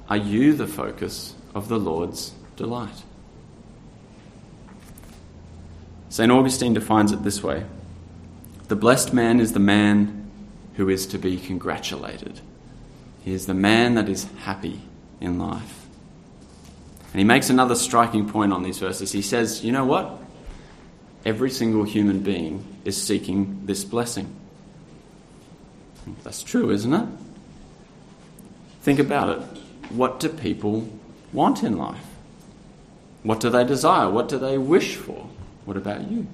Are 0.08 0.16
you 0.16 0.54
the 0.54 0.66
focus 0.66 1.36
of 1.54 1.68
the 1.68 1.78
Lord's 1.78 2.32
delight? 2.56 3.04
St. 6.08 6.32
Augustine 6.32 6.74
defines 6.74 7.12
it 7.12 7.22
this 7.22 7.44
way 7.44 7.64
The 8.70 8.76
blessed 8.76 9.12
man 9.12 9.40
is 9.40 9.52
the 9.52 9.58
man 9.58 10.30
who 10.76 10.88
is 10.88 11.04
to 11.08 11.18
be 11.18 11.38
congratulated. 11.38 12.40
He 13.24 13.32
is 13.32 13.46
the 13.46 13.52
man 13.52 13.96
that 13.96 14.08
is 14.08 14.28
happy 14.44 14.80
in 15.20 15.40
life. 15.40 15.86
And 17.12 17.18
he 17.18 17.24
makes 17.24 17.50
another 17.50 17.74
striking 17.74 18.28
point 18.28 18.52
on 18.52 18.62
these 18.62 18.78
verses. 18.78 19.10
He 19.10 19.22
says, 19.22 19.64
You 19.64 19.72
know 19.72 19.84
what? 19.84 20.22
Every 21.24 21.50
single 21.50 21.82
human 21.82 22.20
being 22.20 22.64
is 22.84 22.96
seeking 22.96 23.66
this 23.66 23.82
blessing. 23.82 24.32
That's 26.22 26.44
true, 26.44 26.70
isn't 26.70 26.94
it? 26.94 27.08
Think 28.82 29.00
about 29.00 29.36
it. 29.36 29.42
What 29.90 30.20
do 30.20 30.28
people 30.28 30.88
want 31.32 31.64
in 31.64 31.76
life? 31.76 32.06
What 33.24 33.40
do 33.40 33.50
they 33.50 33.64
desire? 33.64 34.08
What 34.08 34.28
do 34.28 34.38
they 34.38 34.58
wish 34.58 34.94
for? 34.94 35.28
What 35.64 35.76
about 35.76 36.08
you? 36.08 36.28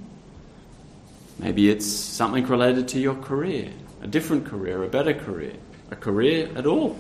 Maybe 1.39 1.71
it's 1.71 1.87
something 1.87 2.47
related 2.47 2.89
to 2.89 3.01
your 3.01 3.15
career, 3.15 3.71
a 4.03 4.07
different 4.07 4.47
career, 4.47 4.83
a 4.83 4.89
better 4.89 5.13
career, 5.13 5.55
a 5.91 5.97
career 5.97 6.51
at 6.57 6.67
all. 6.67 6.97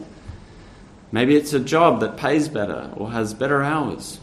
Maybe 1.10 1.36
it's 1.36 1.52
a 1.52 1.60
job 1.60 2.00
that 2.00 2.16
pays 2.16 2.48
better 2.48 2.90
or 2.96 3.10
has 3.10 3.32
better 3.32 3.62
hours. 3.62 4.20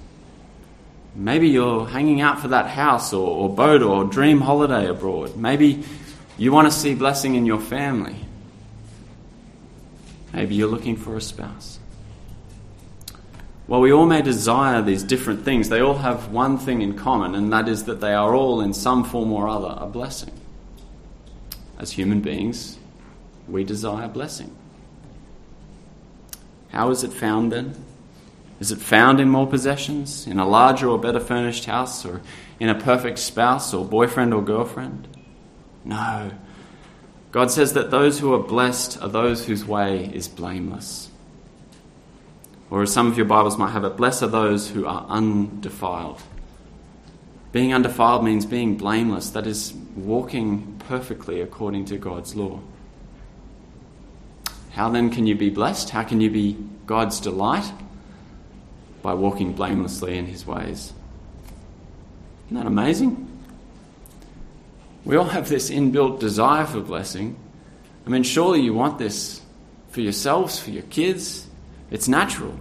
Maybe 1.16 1.50
you're 1.50 1.88
hanging 1.88 2.22
out 2.22 2.40
for 2.40 2.50
that 2.50 2.68
house 2.68 3.14
or, 3.14 3.28
or 3.28 3.56
boat 3.56 3.82
or 3.82 4.04
dream 4.04 4.42
holiday 4.42 4.88
abroad. 4.88 5.36
Maybe 5.36 5.84
you 6.38 6.52
want 6.52 6.72
to 6.72 6.78
see 6.78 6.96
blessing 6.96 7.36
in 7.36 7.46
your 7.46 7.60
family. 7.60 8.16
Maybe 10.34 10.56
you're 10.56 10.70
looking 10.70 10.98
for 10.98 11.16
a 11.16 11.22
spouse. 11.22 11.80
While 13.66 13.82
we 13.82 13.94
all 13.94 14.06
may 14.06 14.22
desire 14.22 14.82
these 14.82 15.04
different 15.04 15.46
things, 15.46 15.70
they 15.70 15.80
all 15.80 16.00
have 16.00 16.32
one 16.32 16.58
thing 16.58 16.82
in 16.82 16.98
common, 16.98 17.34
and 17.34 17.52
that 17.54 17.70
is 17.70 17.86
that 17.86 18.02
they 18.02 18.14
are 18.14 18.36
all, 18.36 18.60
in 18.60 18.74
some 18.74 19.04
form 19.04 19.32
or 19.32 19.48
other, 19.48 19.76
a 19.80 19.88
blessing. 19.88 20.34
As 21.80 21.92
human 21.92 22.20
beings, 22.20 22.78
we 23.48 23.64
desire 23.64 24.08
blessing. 24.08 24.54
How 26.70 26.90
is 26.90 27.04
it 27.04 27.14
found 27.14 27.52
then? 27.52 27.76
Is 28.60 28.72
it 28.72 28.80
found 28.80 29.20
in 29.20 29.30
more 29.30 29.48
possessions, 29.48 30.28
in 30.28 30.40
a 30.40 30.48
larger 30.48 30.90
or 30.90 31.00
better 31.00 31.20
furnished 31.20 31.66
house, 31.66 32.06
or 32.06 32.22
in 32.60 32.68
a 32.70 32.76
perfect 32.76 33.20
spouse 33.20 33.74
or 33.74 33.86
boyfriend 33.86 34.34
or 34.34 34.44
girlfriend? 34.44 35.08
No. 35.86 36.32
God 37.32 37.50
says 37.50 37.74
that 37.74 37.92
those 37.92 38.20
who 38.20 38.34
are 38.34 38.40
blessed 38.40 39.02
are 39.02 39.10
those 39.10 39.46
whose 39.46 39.66
way 39.66 40.10
is 40.14 40.28
blameless. 40.28 41.10
Or 42.74 42.82
as 42.82 42.92
some 42.92 43.06
of 43.06 43.18
your 43.18 43.28
Bibles 43.28 43.60
might 43.60 43.70
have 43.70 43.84
it, 43.84 43.98
blessed 43.98 44.24
are 44.24 44.28
those 44.28 44.68
who 44.68 44.88
are 44.88 45.06
undefiled. 45.08 46.20
Being 47.52 47.72
undefiled 47.72 48.24
means 48.24 48.48
being 48.48 48.78
blameless, 48.78 49.30
that 49.30 49.46
is, 49.46 49.76
walking 49.96 50.82
perfectly 50.88 51.40
according 51.42 51.86
to 51.86 52.00
God's 52.00 52.36
law. 52.36 52.60
How 54.72 54.90
then 54.90 55.12
can 55.12 55.28
you 55.28 55.36
be 55.36 55.52
blessed? 55.52 55.92
How 55.92 56.02
can 56.02 56.20
you 56.20 56.32
be 56.32 56.58
God's 56.88 57.20
delight? 57.20 57.72
By 59.04 59.14
walking 59.14 59.54
blamelessly 59.54 60.18
in 60.18 60.26
his 60.26 60.48
ways. 60.48 60.94
Isn't 62.48 62.58
that 62.58 62.66
amazing? 62.66 63.30
We 65.06 65.16
all 65.16 65.26
have 65.26 65.48
this 65.48 65.70
inbuilt 65.70 66.20
desire 66.20 66.66
for 66.66 66.80
blessing. 66.80 67.36
I 68.08 68.10
mean, 68.10 68.24
surely 68.24 68.62
you 68.62 68.74
want 68.74 68.98
this 68.98 69.42
for 69.90 70.02
yourselves, 70.02 70.60
for 70.60 70.72
your 70.72 70.82
kids. 70.82 71.46
It's 71.94 72.08
natural. 72.08 72.60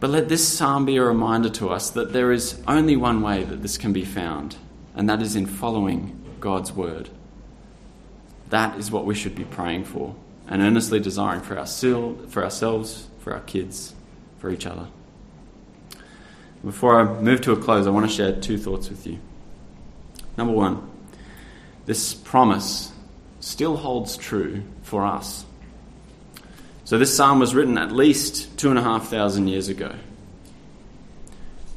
But 0.00 0.08
let 0.08 0.30
this 0.30 0.48
psalm 0.48 0.86
be 0.86 0.96
a 0.96 1.04
reminder 1.04 1.50
to 1.50 1.68
us 1.68 1.90
that 1.90 2.14
there 2.14 2.32
is 2.32 2.60
only 2.66 2.96
one 2.96 3.20
way 3.20 3.44
that 3.44 3.60
this 3.60 3.76
can 3.76 3.92
be 3.92 4.04
found, 4.04 4.56
and 4.94 5.08
that 5.10 5.20
is 5.20 5.36
in 5.36 5.46
following 5.46 6.20
God's 6.40 6.72
word. 6.72 7.10
That 8.48 8.78
is 8.78 8.90
what 8.90 9.04
we 9.04 9.14
should 9.14 9.34
be 9.34 9.44
praying 9.44 9.84
for 9.84 10.14
and 10.48 10.62
earnestly 10.62 11.00
desiring 11.00 11.42
for, 11.42 11.58
our, 11.58 11.66
for 11.66 12.42
ourselves, 12.42 13.08
for 13.20 13.34
our 13.34 13.40
kids, 13.40 13.94
for 14.38 14.50
each 14.50 14.66
other. 14.66 14.88
Before 16.64 16.98
I 16.98 17.20
move 17.20 17.42
to 17.42 17.52
a 17.52 17.56
close, 17.56 17.86
I 17.86 17.90
want 17.90 18.08
to 18.08 18.14
share 18.14 18.32
two 18.32 18.56
thoughts 18.56 18.88
with 18.88 19.06
you. 19.06 19.18
Number 20.38 20.54
one, 20.54 20.90
this 21.84 22.14
promise 22.14 22.90
still 23.40 23.76
holds 23.76 24.16
true 24.16 24.62
for 24.82 25.04
us. 25.04 25.44
So, 26.84 26.98
this 26.98 27.16
psalm 27.16 27.38
was 27.38 27.54
written 27.54 27.78
at 27.78 27.92
least 27.92 28.58
two 28.58 28.68
and 28.68 28.78
a 28.78 28.82
half 28.82 29.08
thousand 29.08 29.48
years 29.48 29.68
ago. 29.68 29.94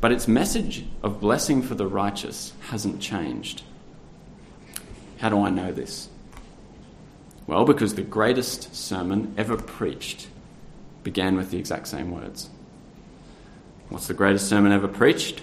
But 0.01 0.11
its 0.11 0.27
message 0.27 0.85
of 1.01 1.21
blessing 1.21 1.61
for 1.61 1.75
the 1.75 1.87
righteous 1.87 2.53
hasn't 2.69 3.01
changed. 3.01 3.63
How 5.17 5.29
do 5.29 5.41
I 5.41 5.49
know 5.49 5.71
this? 5.71 6.09
Well, 7.47 7.63
because 7.63 7.95
the 7.95 8.01
greatest 8.01 8.75
sermon 8.75 9.33
ever 9.37 9.55
preached 9.55 10.27
began 11.03 11.37
with 11.37 11.51
the 11.51 11.57
exact 11.57 11.87
same 11.87 12.11
words. 12.11 12.49
What's 13.87 14.07
the 14.07 14.13
greatest 14.13 14.49
sermon 14.49 14.73
ever 14.73 14.89
preached? 14.89 15.41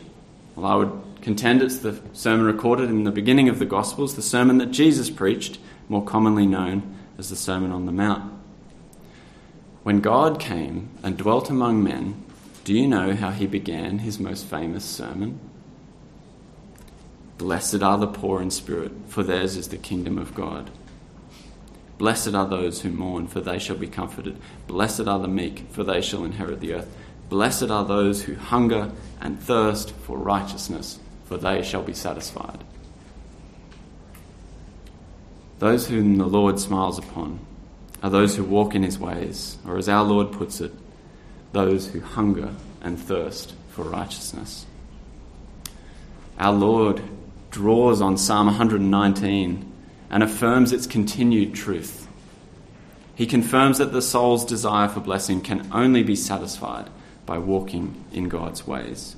Well, 0.55 0.67
I 0.67 0.75
would 0.75 0.93
contend 1.23 1.63
it's 1.63 1.79
the 1.79 1.99
sermon 2.13 2.45
recorded 2.45 2.91
in 2.91 3.05
the 3.05 3.11
beginning 3.11 3.49
of 3.49 3.59
the 3.59 3.65
Gospels, 3.65 4.15
the 4.15 4.23
sermon 4.23 4.59
that 4.59 4.71
Jesus 4.71 5.09
preached, 5.09 5.59
more 5.89 6.05
commonly 6.05 6.47
known 6.47 6.95
as 7.17 7.31
the 7.31 7.37
Sermon 7.37 7.73
on 7.73 7.87
the 7.87 7.93
Mount. 7.93 8.34
When 9.85 10.01
God 10.01 10.41
came 10.41 10.89
and 11.03 11.19
dwelt 11.19 11.51
among 11.51 11.85
men, 11.85 12.25
do 12.65 12.73
you 12.73 12.89
know 12.89 13.15
how 13.15 13.33
he 13.33 13.47
began 13.47 13.99
his 13.99 14.19
most 14.19 14.47
famous 14.47 14.83
sermon? 14.83 15.39
Blessed 17.37 17.83
are 17.83 17.99
the 17.99 18.07
poor 18.07 18.41
in 18.41 18.51
spirit, 18.51 18.93
for 19.09 19.23
theirs 19.23 19.59
is 19.59 19.69
the 19.69 19.77
kingdom 19.77 20.17
of 20.17 20.35
God. 20.35 20.71
Blessed 21.99 22.35
are 22.35 22.47
those 22.47 22.81
who 22.81 22.89
mourn, 22.89 23.27
for 23.27 23.43
they 23.43 23.59
shall 23.59 23.77
be 23.77 23.87
comforted. 23.87 24.39
Blessed 24.67 25.07
are 25.07 25.19
the 25.19 25.29
meek, 25.29 25.67
for 25.71 25.85
they 25.85 26.01
shall 26.01 26.25
inherit 26.25 26.61
the 26.61 26.73
earth. 26.73 26.97
Blessed 27.29 27.65
are 27.65 27.85
those 27.85 28.23
who 28.23 28.37
hunger 28.37 28.91
and 29.21 29.39
thirst 29.39 29.91
for 29.91 30.17
righteousness, 30.17 30.99
for 31.27 31.37
they 31.37 31.63
shall 31.63 31.83
be 31.83 31.93
satisfied. 31.93 32.65
Those 35.59 35.89
whom 35.89 36.17
the 36.17 36.27
Lord 36.27 36.59
smiles 36.59 36.99
upon 36.99 37.39
are 38.05 38.11
those 38.11 38.37
who 38.37 38.45
walk 38.45 38.75
in 38.75 38.83
his 38.83 38.99
ways, 38.99 39.57
or 39.67 39.79
as 39.79 39.89
our 39.89 40.05
Lord 40.05 40.31
puts 40.31 40.61
it, 40.61 40.73
those 41.53 41.87
who 41.87 42.01
hunger 42.03 42.51
and 42.83 43.01
thirst 43.01 43.55
for 43.71 43.83
righteousness. 43.83 44.67
Our 46.39 46.53
Lord 46.53 47.03
draws 47.51 48.03
on 48.03 48.19
Psalm 48.19 48.49
119 48.49 49.73
and 50.11 50.23
affirms 50.23 50.71
its 50.71 50.87
continued 50.87 51.55
truth. 51.55 52.07
He 53.15 53.25
confirms 53.27 53.79
that 53.79 53.95
the 53.95 54.03
soul's 54.03 54.45
desire 54.45 54.89
for 54.89 55.01
blessing 55.01 55.41
can 55.41 55.67
only 55.73 56.03
be 56.03 56.15
satisfied 56.15 56.91
by 57.25 57.39
walking 57.39 58.05
in 58.13 58.29
God's 58.29 58.67
ways. 58.67 59.17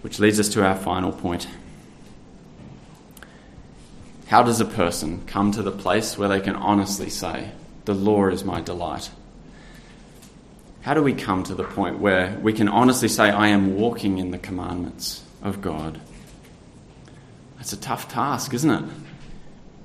Which 0.00 0.18
leads 0.18 0.40
us 0.40 0.48
to 0.50 0.64
our 0.64 0.76
final 0.76 1.12
point. 1.12 1.46
How 4.26 4.42
does 4.42 4.60
a 4.60 4.64
person 4.64 5.24
come 5.26 5.52
to 5.52 5.62
the 5.62 5.70
place 5.70 6.18
where 6.18 6.28
they 6.28 6.40
can 6.40 6.56
honestly 6.56 7.10
say, 7.10 7.52
The 7.84 7.94
law 7.94 8.26
is 8.28 8.44
my 8.44 8.60
delight? 8.60 9.10
How 10.82 10.94
do 10.94 11.02
we 11.02 11.14
come 11.14 11.42
to 11.44 11.54
the 11.54 11.64
point 11.64 11.98
where 11.98 12.38
we 12.42 12.52
can 12.52 12.68
honestly 12.68 13.08
say, 13.08 13.30
I 13.30 13.48
am 13.48 13.76
walking 13.76 14.18
in 14.18 14.30
the 14.30 14.38
commandments 14.38 15.22
of 15.42 15.60
God? 15.60 16.00
It's 17.60 17.72
a 17.72 17.76
tough 17.76 18.08
task, 18.08 18.54
isn't 18.54 18.70
it? 18.70 18.84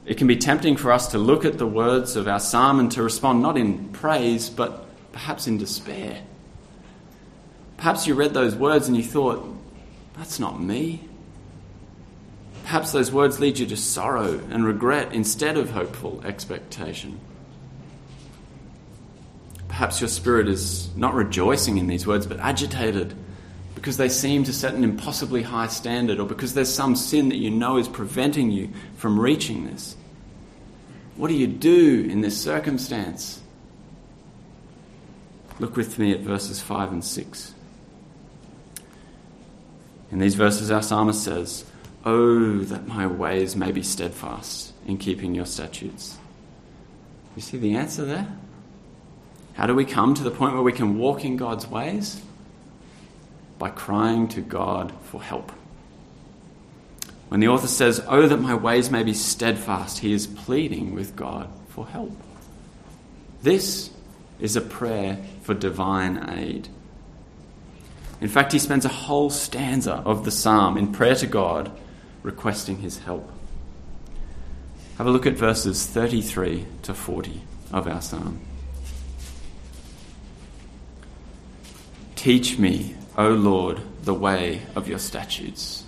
It 0.06 0.17
can 0.17 0.27
be 0.27 0.36
tempting 0.36 0.77
for 0.77 0.91
us 0.91 1.08
to 1.10 1.17
look 1.17 1.45
at 1.45 1.58
the 1.58 1.67
words 1.67 2.15
of 2.15 2.27
our 2.27 2.39
psalm 2.39 2.80
and 2.80 2.91
to 2.91 3.04
respond 3.04 3.41
not 3.41 3.58
in 3.58 3.89
praise, 3.89 4.49
but 4.49 4.86
perhaps 5.12 5.47
in 5.47 5.58
despair. 5.58 6.21
Perhaps 7.77 8.08
you 8.08 8.15
read 8.15 8.34
those 8.34 8.56
words 8.56 8.88
and 8.88 8.97
you 8.97 9.04
thought, 9.04 9.43
that's 10.15 10.39
not 10.39 10.62
me. 10.62 11.08
Perhaps 12.71 12.93
those 12.93 13.12
words 13.12 13.38
lead 13.38 13.60
you 13.60 13.65
to 13.65 13.75
sorrow 13.75 14.39
and 14.49 14.65
regret 14.65 15.12
instead 15.12 15.57
of 15.57 15.71
hopeful 15.71 16.21
expectation. 16.23 17.19
Perhaps 19.67 19.99
your 19.99 20.07
spirit 20.07 20.47
is 20.47 20.89
not 20.95 21.13
rejoicing 21.13 21.77
in 21.77 21.88
these 21.88 22.07
words, 22.07 22.25
but 22.25 22.39
agitated 22.39 23.13
because 23.75 23.97
they 23.97 24.07
seem 24.07 24.45
to 24.45 24.53
set 24.53 24.73
an 24.73 24.86
impossibly 24.86 25.41
high 25.43 25.67
standard, 25.67 26.17
or 26.17 26.25
because 26.25 26.53
there's 26.53 26.73
some 26.73 26.95
sin 26.95 27.27
that 27.27 27.36
you 27.36 27.51
know 27.51 27.75
is 27.75 27.89
preventing 27.89 28.51
you 28.51 28.69
from 28.95 29.19
reaching 29.19 29.65
this. 29.65 29.97
What 31.17 31.27
do 31.27 31.34
you 31.34 31.47
do 31.47 32.07
in 32.10 32.21
this 32.21 32.41
circumstance? 32.41 33.41
Look 35.60 35.75
with 35.75 35.99
me 35.99 36.13
at 36.13 36.21
verses 36.21 36.62
5 36.62 36.93
and 36.93 37.03
6. 37.03 37.53
In 40.13 40.19
these 40.19 40.36
verses, 40.36 40.71
our 40.71 40.81
psalmist 40.81 41.21
says, 41.21 41.65
Oh, 42.04 42.60
that 42.60 42.88
my 42.88 43.06
ways 43.06 43.56
may 43.56 43.72
be 43.72 43.84
steadfast 43.84 44.74
in 44.88 44.98
keeping 44.98 45.36
your 45.36 45.46
statutes. 45.46 46.18
You 47.36 47.42
see 47.42 47.58
the 47.58 47.76
answer 47.76 48.06
there? 48.06 48.28
How 49.54 49.68
do 49.68 49.76
we 49.76 49.86
come 49.86 50.14
to 50.16 50.24
the 50.24 50.32
point 50.32 50.54
where 50.54 50.64
we 50.64 50.74
can 50.74 50.98
walk 50.98 51.24
in 51.24 51.38
God's 51.38 51.68
ways? 51.68 52.22
By 53.60 53.70
crying 53.70 54.28
to 54.30 54.42
God 54.42 54.92
for 55.04 55.22
help. 55.22 55.52
When 57.30 57.40
the 57.40 57.48
author 57.48 57.68
says, 57.68 58.04
Oh, 58.08 58.28
that 58.28 58.42
my 58.42 58.56
ways 58.56 58.90
may 58.90 59.04
be 59.04 59.14
steadfast, 59.14 60.00
he 60.00 60.12
is 60.12 60.28
pleading 60.28 60.94
with 60.94 61.16
God 61.16 61.50
for 61.70 61.88
help. 61.88 62.12
This 63.42 63.90
is 64.40 64.56
a 64.56 64.62
prayer 64.62 65.20
for 65.44 65.54
divine 65.54 66.30
aid. 66.30 66.68
In 68.20 68.28
fact, 68.28 68.52
he 68.52 68.60
spends 68.60 68.86
a 68.86 68.90
whole 68.90 69.30
stanza 69.30 69.94
of 70.06 70.26
the 70.26 70.32
psalm 70.32 70.78
in 70.78 70.92
prayer 70.92 71.16
to 71.16 71.28
God, 71.28 71.72
requesting 72.23 72.79
his 72.79 72.99
help. 72.99 73.29
Have 74.97 75.07
a 75.07 75.12
look 75.12 75.25
at 75.25 75.34
verses 75.34 75.86
33 75.86 76.65
to 76.84 76.93
40 76.93 77.41
of 77.71 77.88
our 77.88 78.01
psalm. 78.01 78.39
Teach 82.15 82.60
me, 82.60 82.95
O 83.17 83.29
Lord, 83.29 83.81
the 84.03 84.13
way 84.13 84.62
of 84.75 84.88
your 84.88 84.99
statutes. 84.99 85.86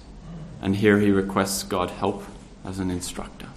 And 0.61 0.75
here 0.75 0.99
he 0.99 1.11
requests 1.11 1.63
God 1.63 1.91
help 1.91 2.23
as 2.65 2.79
an 2.79 2.89
instructor. 2.89 3.47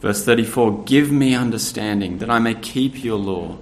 Verse 0.00 0.24
34 0.24 0.84
Give 0.84 1.10
me 1.10 1.34
understanding 1.34 2.18
that 2.18 2.30
I 2.30 2.38
may 2.38 2.54
keep 2.54 3.02
your 3.02 3.18
law. 3.18 3.58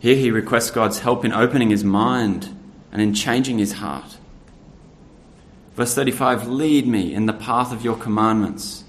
Here 0.00 0.16
he 0.16 0.30
requests 0.30 0.70
God's 0.70 0.98
help 1.00 1.24
in 1.24 1.32
opening 1.32 1.70
his 1.70 1.84
mind 1.84 2.54
and 2.92 3.00
in 3.00 3.14
changing 3.14 3.58
his 3.58 3.74
heart. 3.74 4.17
Verse 5.78 5.94
35 5.94 6.48
Lead 6.48 6.88
me 6.88 7.14
in 7.14 7.26
the 7.26 7.32
path 7.32 7.72
of 7.72 7.84
your 7.84 7.94
commandments. 7.94 8.82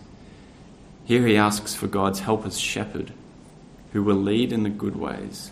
Here 1.05 1.27
he 1.27 1.37
asks 1.37 1.75
for 1.75 1.85
God's 1.85 2.21
help 2.21 2.47
as 2.47 2.59
shepherd, 2.59 3.13
who 3.93 4.01
will 4.01 4.15
lead 4.15 4.51
in 4.51 4.63
the 4.63 4.71
good 4.71 4.95
ways. 4.95 5.51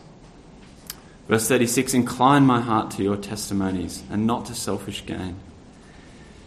Verse 1.27 1.47
36 1.47 1.93
Incline 1.93 2.43
my 2.43 2.59
heart 2.59 2.89
to 2.91 3.03
your 3.03 3.17
testimonies 3.17 4.01
and 4.09 4.25
not 4.25 4.47
to 4.47 4.55
selfish 4.55 5.05
gain. 5.05 5.35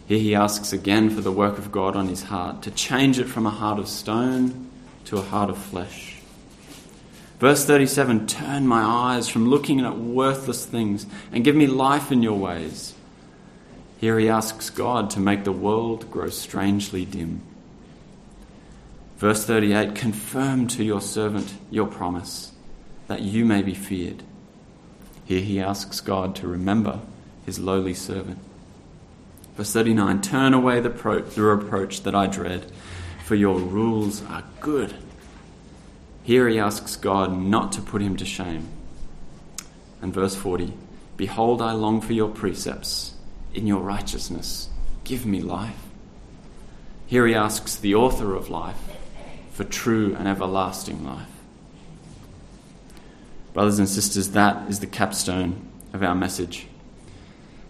Here 0.09 0.19
he 0.19 0.35
asks 0.35 0.73
again 0.73 1.09
for 1.09 1.21
the 1.21 1.31
work 1.31 1.57
of 1.57 1.71
God 1.71 1.95
on 1.95 2.09
his 2.09 2.23
heart, 2.23 2.61
to 2.63 2.71
change 2.71 3.17
it 3.17 3.29
from 3.29 3.45
a 3.45 3.49
heart 3.49 3.79
of 3.79 3.87
stone 3.87 4.69
to 5.05 5.17
a 5.17 5.21
heart 5.21 5.49
of 5.49 5.57
flesh. 5.57 6.17
Verse 7.39 7.63
37 7.63 8.27
Turn 8.27 8.67
my 8.67 8.81
eyes 8.81 9.29
from 9.29 9.47
looking 9.47 9.79
at 9.79 9.97
worthless 9.97 10.65
things 10.65 11.05
and 11.31 11.45
give 11.45 11.55
me 11.55 11.67
life 11.67 12.11
in 12.11 12.21
your 12.21 12.37
ways. 12.37 12.93
Here 14.01 14.17
he 14.17 14.29
asks 14.29 14.71
God 14.71 15.11
to 15.11 15.19
make 15.19 15.43
the 15.43 15.51
world 15.51 16.09
grow 16.09 16.29
strangely 16.29 17.05
dim. 17.05 17.43
Verse 19.19 19.45
38 19.45 19.93
Confirm 19.93 20.65
to 20.69 20.83
your 20.83 21.01
servant 21.01 21.53
your 21.69 21.85
promise, 21.85 22.51
that 23.05 23.21
you 23.21 23.45
may 23.45 23.61
be 23.61 23.75
feared. 23.75 24.23
Here 25.23 25.41
he 25.41 25.59
asks 25.59 26.01
God 26.01 26.35
to 26.37 26.47
remember 26.47 26.99
his 27.45 27.59
lowly 27.59 27.93
servant. 27.93 28.39
Verse 29.55 29.71
39 29.71 30.19
Turn 30.23 30.55
away 30.55 30.79
the, 30.79 30.89
pro- 30.89 31.21
the 31.21 31.43
reproach 31.43 32.01
that 32.01 32.15
I 32.15 32.25
dread, 32.25 32.71
for 33.23 33.35
your 33.35 33.59
rules 33.59 34.23
are 34.25 34.43
good. 34.61 34.95
Here 36.23 36.47
he 36.47 36.57
asks 36.57 36.95
God 36.95 37.37
not 37.37 37.71
to 37.73 37.81
put 37.81 38.01
him 38.01 38.17
to 38.17 38.25
shame. 38.25 38.67
And 40.01 40.11
verse 40.11 40.35
40 40.35 40.73
Behold, 41.17 41.61
I 41.61 41.73
long 41.73 42.01
for 42.01 42.13
your 42.13 42.29
precepts. 42.29 43.10
In 43.53 43.67
your 43.67 43.81
righteousness, 43.81 44.69
give 45.03 45.25
me 45.25 45.41
life. 45.41 45.75
Here 47.07 47.27
he 47.27 47.35
asks 47.35 47.75
the 47.75 47.95
author 47.95 48.35
of 48.35 48.49
life 48.49 48.79
for 49.51 49.63
true 49.65 50.15
and 50.17 50.27
everlasting 50.27 51.03
life. 51.03 51.27
Brothers 53.53 53.79
and 53.79 53.89
sisters, 53.89 54.31
that 54.31 54.69
is 54.69 54.79
the 54.79 54.87
capstone 54.87 55.67
of 55.91 56.03
our 56.03 56.15
message. 56.15 56.67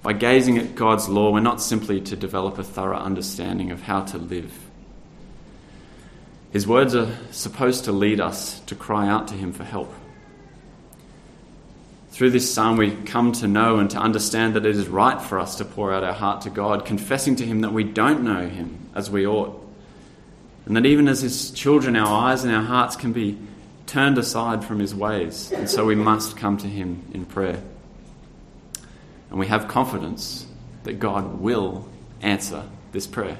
By 0.03 0.13
gazing 0.13 0.57
at 0.57 0.75
God's 0.75 1.09
law, 1.09 1.31
we're 1.31 1.39
not 1.39 1.61
simply 1.61 2.01
to 2.01 2.15
develop 2.15 2.57
a 2.57 2.63
thorough 2.63 2.97
understanding 2.97 3.71
of 3.71 3.81
how 3.81 4.01
to 4.01 4.17
live. 4.17 4.51
His 6.51 6.67
words 6.67 6.95
are 6.95 7.17
supposed 7.31 7.85
to 7.85 7.91
lead 7.91 8.19
us 8.19 8.59
to 8.61 8.75
cry 8.75 9.07
out 9.07 9.27
to 9.29 9.35
Him 9.35 9.53
for 9.53 9.63
help. 9.63 9.93
Through 12.21 12.29
this 12.29 12.53
psalm, 12.53 12.77
we 12.77 12.91
come 12.91 13.31
to 13.31 13.47
know 13.47 13.79
and 13.79 13.89
to 13.89 13.97
understand 13.97 14.53
that 14.53 14.63
it 14.63 14.75
is 14.75 14.87
right 14.87 15.19
for 15.19 15.39
us 15.39 15.55
to 15.55 15.65
pour 15.65 15.91
out 15.91 16.03
our 16.03 16.13
heart 16.13 16.41
to 16.41 16.51
God, 16.51 16.85
confessing 16.85 17.35
to 17.37 17.45
Him 17.47 17.61
that 17.61 17.73
we 17.73 17.83
don't 17.83 18.21
know 18.21 18.47
Him 18.47 18.77
as 18.93 19.09
we 19.09 19.25
ought. 19.25 19.59
And 20.67 20.77
that 20.77 20.85
even 20.85 21.07
as 21.07 21.21
His 21.21 21.49
children, 21.49 21.95
our 21.95 22.29
eyes 22.29 22.43
and 22.43 22.53
our 22.53 22.61
hearts 22.61 22.95
can 22.95 23.11
be 23.11 23.39
turned 23.87 24.19
aside 24.19 24.63
from 24.63 24.77
His 24.77 24.93
ways. 24.93 25.51
And 25.51 25.67
so 25.67 25.83
we 25.83 25.95
must 25.95 26.37
come 26.37 26.57
to 26.57 26.67
Him 26.67 27.03
in 27.11 27.25
prayer. 27.25 27.59
And 29.31 29.39
we 29.39 29.47
have 29.47 29.67
confidence 29.67 30.45
that 30.83 30.99
God 30.99 31.39
will 31.39 31.89
answer 32.21 32.61
this 32.91 33.07
prayer. 33.07 33.39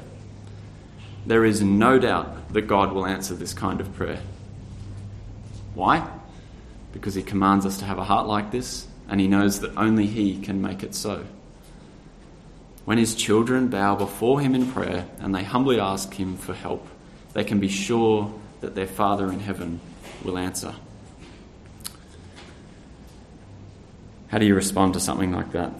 There 1.28 1.46
is 1.46 1.62
no 1.62 2.00
doubt 2.00 2.52
that 2.54 2.64
God 2.64 2.94
will 2.94 3.06
answer 3.06 3.36
this 3.36 3.54
kind 3.54 3.80
of 3.80 3.94
prayer. 3.94 4.22
Why? 5.76 6.10
Because 6.94 7.16
He 7.16 7.24
commands 7.24 7.66
us 7.66 7.78
to 7.80 7.86
have 7.86 7.98
a 7.98 8.04
heart 8.04 8.28
like 8.28 8.52
this, 8.52 8.88
and 9.08 9.20
He 9.20 9.28
knows 9.28 9.60
that 9.62 9.76
only 9.78 10.08
He 10.08 10.40
can 10.40 10.62
make 10.62 10.84
it 10.84 10.96
so. 10.96 11.26
When 12.86 12.98
His 12.98 13.16
children 13.16 13.68
bow 13.68 13.96
before 13.96 14.42
Him 14.42 14.56
in 14.56 14.72
prayer 14.72 15.08
and 15.20 15.34
they 15.34 15.44
humbly 15.44 15.80
ask 15.80 16.14
Him 16.14 16.38
for 16.38 16.54
help, 16.54 16.88
they 17.34 17.44
can 17.44 17.60
be 17.60 17.70
sure 17.70 18.34
that 18.62 18.76
their 18.76 18.88
Father 18.88 19.32
in 19.32 19.40
heaven 19.40 19.80
will 20.24 20.38
answer. 20.38 20.76
How 24.28 24.38
do 24.38 24.46
you 24.46 24.56
respond 24.56 24.94
to 24.94 25.00
something 25.00 25.32
like 25.32 25.52
that? 25.52 25.72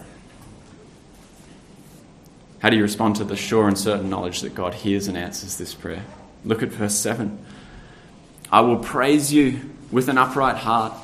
How 2.58 2.70
do 2.70 2.76
you 2.76 2.82
respond 2.82 3.16
to 3.16 3.24
the 3.24 3.36
sure 3.36 3.66
and 3.66 3.76
certain 3.76 4.08
knowledge 4.08 4.42
that 4.42 4.54
God 4.54 4.74
hears 4.74 5.08
and 5.08 5.16
answers 5.16 5.56
this 5.56 5.74
prayer? 5.74 6.04
Look 6.44 6.62
at 6.62 6.68
verse 6.68 6.94
7. 6.94 7.44
I 8.52 8.60
will 8.60 8.76
praise 8.76 9.32
you 9.32 9.71
with 9.92 10.08
an 10.08 10.18
upright 10.18 10.56
heart 10.56 10.94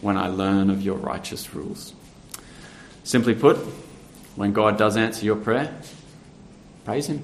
when 0.00 0.16
I 0.16 0.28
learn 0.28 0.70
of 0.70 0.80
your 0.80 0.96
righteous 0.96 1.52
rules. 1.52 1.92
Simply 3.04 3.34
put, 3.34 3.56
when 4.36 4.52
God 4.52 4.78
does 4.78 4.96
answer 4.96 5.24
your 5.26 5.36
prayer, 5.36 5.74
praise 6.84 7.08
Him. 7.08 7.22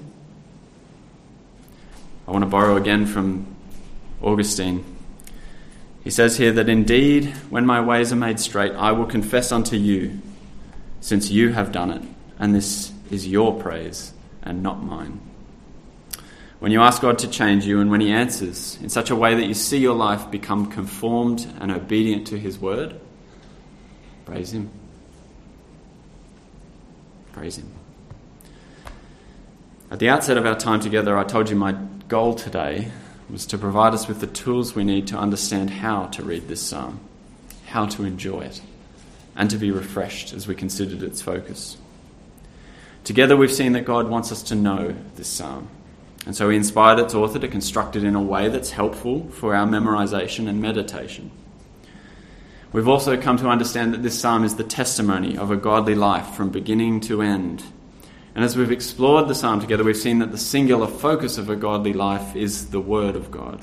I 2.27 2.31
want 2.31 2.43
to 2.43 2.49
borrow 2.49 2.75
again 2.75 3.05
from 3.05 3.55
Augustine. 4.21 4.83
He 6.03 6.11
says 6.11 6.37
here 6.37 6.51
that 6.53 6.69
indeed, 6.69 7.33
when 7.49 7.65
my 7.65 7.81
ways 7.81 8.11
are 8.11 8.17
made 8.17 8.39
straight, 8.39 8.73
I 8.73 8.91
will 8.91 9.05
confess 9.05 9.51
unto 9.51 9.77
you, 9.77 10.21
since 10.99 11.31
you 11.31 11.53
have 11.53 11.71
done 11.71 11.91
it, 11.91 12.01
and 12.37 12.53
this 12.53 12.91
is 13.09 13.27
your 13.27 13.59
praise 13.59 14.13
and 14.41 14.61
not 14.61 14.83
mine. 14.83 15.21
When 16.59 16.71
you 16.71 16.81
ask 16.81 17.01
God 17.01 17.19
to 17.19 17.27
change 17.27 17.65
you, 17.65 17.79
and 17.79 17.91
when 17.91 18.01
He 18.01 18.11
answers 18.11 18.79
in 18.81 18.89
such 18.89 19.11
a 19.11 19.15
way 19.15 19.35
that 19.35 19.45
you 19.45 19.53
see 19.53 19.77
your 19.77 19.95
life 19.95 20.31
become 20.31 20.71
conformed 20.71 21.45
and 21.59 21.71
obedient 21.71 22.27
to 22.27 22.39
His 22.39 22.57
word, 22.57 22.99
praise 24.25 24.51
Him. 24.51 24.71
Praise 27.33 27.57
Him. 27.57 27.71
At 29.91 29.99
the 29.99 30.09
outset 30.09 30.37
of 30.37 30.45
our 30.45 30.57
time 30.57 30.79
together, 30.79 31.17
I 31.17 31.23
told 31.23 31.49
you 31.49 31.55
my 31.55 31.73
goal 32.07 32.33
today 32.33 32.91
was 33.29 33.45
to 33.47 33.57
provide 33.57 33.93
us 33.93 34.07
with 34.07 34.19
the 34.19 34.27
tools 34.27 34.73
we 34.73 34.83
need 34.83 35.07
to 35.07 35.17
understand 35.17 35.69
how 35.69 36.07
to 36.07 36.23
read 36.23 36.47
this 36.47 36.61
psalm, 36.61 36.99
how 37.67 37.85
to 37.85 38.03
enjoy 38.03 38.41
it, 38.41 38.61
and 39.35 39.49
to 39.51 39.57
be 39.57 39.69
refreshed 39.69 40.33
as 40.33 40.47
we 40.47 40.55
considered 40.55 41.03
its 41.03 41.21
focus. 41.21 41.77
Together, 43.03 43.37
we've 43.37 43.51
seen 43.51 43.73
that 43.73 43.85
God 43.85 44.09
wants 44.09 44.31
us 44.31 44.41
to 44.43 44.55
know 44.55 44.95
this 45.15 45.27
psalm. 45.27 45.69
And 46.27 46.35
so 46.35 46.51
he 46.51 46.55
inspired 46.55 46.99
its 46.99 47.15
author 47.15 47.39
to 47.39 47.47
construct 47.47 47.95
it 47.95 48.03
in 48.03 48.13
a 48.13 48.21
way 48.21 48.47
that's 48.49 48.69
helpful 48.69 49.27
for 49.31 49.55
our 49.55 49.65
memorization 49.65 50.47
and 50.47 50.61
meditation. 50.61 51.31
We've 52.71 52.87
also 52.87 53.19
come 53.19 53.37
to 53.37 53.47
understand 53.47 53.95
that 53.95 54.03
this 54.03 54.19
psalm 54.19 54.43
is 54.43 54.57
the 54.57 54.63
testimony 54.63 55.35
of 55.35 55.49
a 55.49 55.57
godly 55.57 55.95
life 55.95 56.35
from 56.35 56.49
beginning 56.49 56.99
to 57.01 57.23
end 57.23 57.63
and 58.37 58.45
as 58.45 58.55
we've 58.55 58.71
explored 58.71 59.27
the 59.27 59.33
psalm 59.33 59.59
together, 59.61 59.83
we've 59.83 59.97
seen 59.97 60.19
that 60.19 60.29
the 60.29 60.37
singular 60.37 60.85
focus 60.85 61.39
of 61.39 61.49
a 61.49 61.55
godly 61.55 61.93
life 61.93 62.35
is 62.35 62.67
the 62.67 62.79
Word 62.79 63.15
of 63.15 63.31
God. 63.31 63.59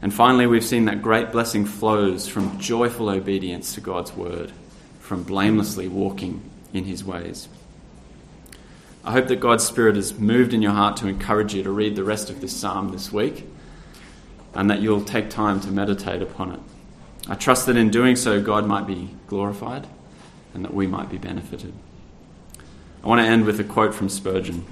And 0.00 0.14
finally, 0.14 0.46
we've 0.46 0.64
seen 0.64 0.84
that 0.84 1.02
great 1.02 1.32
blessing 1.32 1.64
flows 1.64 2.28
from 2.28 2.60
joyful 2.60 3.10
obedience 3.10 3.74
to 3.74 3.80
God's 3.80 4.12
Word, 4.12 4.52
from 5.00 5.24
blamelessly 5.24 5.88
walking 5.88 6.40
in 6.72 6.84
His 6.84 7.02
ways. 7.02 7.48
I 9.04 9.12
hope 9.12 9.28
that 9.28 9.40
God's 9.40 9.66
Spirit 9.66 9.96
has 9.96 10.18
moved 10.18 10.52
in 10.52 10.60
your 10.60 10.72
heart 10.72 10.98
to 10.98 11.08
encourage 11.08 11.54
you 11.54 11.62
to 11.62 11.70
read 11.70 11.96
the 11.96 12.04
rest 12.04 12.28
of 12.28 12.40
this 12.40 12.54
psalm 12.54 12.92
this 12.92 13.10
week 13.10 13.46
and 14.54 14.70
that 14.70 14.82
you'll 14.82 15.04
take 15.04 15.30
time 15.30 15.60
to 15.60 15.70
meditate 15.70 16.20
upon 16.20 16.52
it. 16.52 16.60
I 17.28 17.34
trust 17.34 17.66
that 17.66 17.76
in 17.76 17.90
doing 17.90 18.16
so, 18.16 18.42
God 18.42 18.66
might 18.66 18.86
be 18.86 19.10
glorified 19.26 19.86
and 20.52 20.64
that 20.64 20.74
we 20.74 20.86
might 20.86 21.08
be 21.08 21.18
benefited. 21.18 21.72
I 23.02 23.06
want 23.06 23.20
to 23.20 23.26
end 23.26 23.46
with 23.46 23.58
a 23.60 23.64
quote 23.64 23.94
from 23.94 24.08
Spurgeon. 24.08 24.66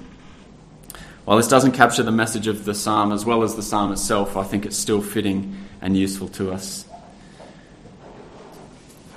While 1.25 1.37
this 1.37 1.47
doesn't 1.47 1.71
capture 1.71 2.03
the 2.03 2.11
message 2.11 2.47
of 2.47 2.65
the 2.65 2.75
psalm 2.75 3.11
as 3.11 3.25
well 3.25 3.43
as 3.43 3.55
the 3.55 3.63
psalm 3.63 3.91
itself, 3.91 4.37
I 4.37 4.43
think 4.43 4.65
it's 4.65 4.77
still 4.77 5.01
fitting 5.01 5.57
and 5.81 5.97
useful 5.97 6.27
to 6.29 6.51
us. 6.51 6.85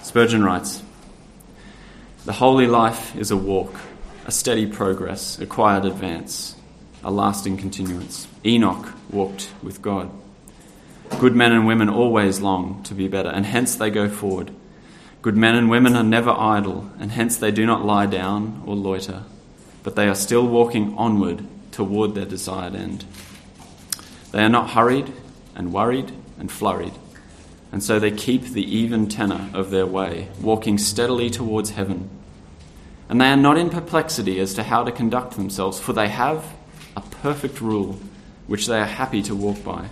Spurgeon 0.03 0.45
writes 0.45 0.83
The 2.25 2.33
holy 2.33 2.67
life 2.67 3.17
is 3.17 3.31
a 3.31 3.37
walk, 3.37 3.75
a 4.27 4.33
steady 4.33 4.67
progress, 4.67 5.39
a 5.39 5.47
quiet 5.47 5.85
advance, 5.85 6.57
a 7.03 7.11
lasting 7.11 7.57
continuance. 7.57 8.27
Enoch 8.45 8.93
walked 9.11 9.51
with 9.63 9.83
God. 9.83 10.11
Good 11.19 11.35
men 11.35 11.53
and 11.53 11.67
women 11.67 11.89
always 11.89 12.41
long 12.41 12.83
to 12.85 12.95
be 12.95 13.09
better, 13.09 13.29
and 13.29 13.45
hence 13.45 13.75
they 13.75 13.91
go 13.91 14.09
forward 14.09 14.51
Good 15.23 15.37
men 15.37 15.55
and 15.55 15.71
women 15.71 15.95
are 15.95 16.03
never 16.03 16.31
idle, 16.31 16.91
and 16.99 17.13
hence 17.13 17.37
they 17.37 17.53
do 17.53 17.65
not 17.65 17.85
lie 17.85 18.07
down 18.07 18.61
or 18.67 18.75
loiter, 18.75 19.23
but 19.85 19.95
they 19.95 20.09
are 20.09 20.17
still 20.17 20.45
walking 20.45 20.99
onward 20.99 21.47
toward 21.71 22.17
their 22.17 22.25
desired 22.25 22.75
end. 22.75 23.05
They 24.33 24.43
are 24.43 24.49
not 24.49 24.71
hurried 24.71 25.13
and 25.55 25.73
worried 25.73 26.11
and 26.41 26.51
flurried, 26.51 26.95
and 27.71 27.85
so 27.85 28.01
they 28.01 28.11
keep 28.11 28.47
the 28.47 28.65
even 28.65 29.09
tenor 29.09 29.49
of 29.55 29.71
their 29.71 29.87
way, 29.87 30.27
walking 30.41 30.77
steadily 30.77 31.31
towards 31.31 31.71
heaven. 31.71 32.11
And 33.13 33.21
they 33.21 33.27
are 33.27 33.37
not 33.37 33.59
in 33.59 33.69
perplexity 33.69 34.41
as 34.41 34.55
to 34.55 34.63
how 34.63 34.85
to 34.85 34.91
conduct 34.91 35.37
themselves, 35.37 35.79
for 35.79 35.93
they 35.93 36.09
have 36.09 36.43
a 36.97 37.03
perfect 37.03 37.61
rule 37.61 37.99
which 38.47 38.67
they 38.69 38.79
are 38.81 38.87
happy 38.87 39.21
to 39.25 39.35
walk 39.35 39.63
by. 39.63 39.91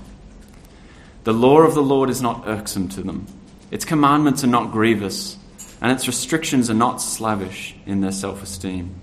The 1.24 1.34
law 1.34 1.58
of 1.60 1.74
the 1.74 1.82
Lord 1.82 2.08
is 2.08 2.22
not 2.22 2.48
irksome 2.48 2.88
to 2.88 3.02
them 3.02 3.26
its 3.70 3.84
commandments 3.84 4.42
are 4.42 4.48
not 4.48 4.72
grievous, 4.72 5.36
and 5.80 5.92
its 5.92 6.06
restrictions 6.06 6.70
are 6.70 6.74
not 6.74 7.00
slavish 7.00 7.74
in 7.84 8.00
their 8.00 8.12
self 8.12 8.42
esteem. 8.42 8.94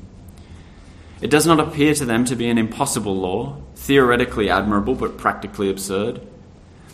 It 1.21 1.30
does 1.30 1.47
not 1.47 1.60
appear 1.60 1.93
to 1.93 2.06
them 2.06 2.25
to 2.25 2.36
be 2.36 2.49
an 2.49 2.58
impossible 2.58 3.15
law, 3.15 3.62
theoretically 3.75 4.49
admirable 4.49 4.95
but 4.95 5.17
practically 5.19 5.69
absurd, 5.69 6.21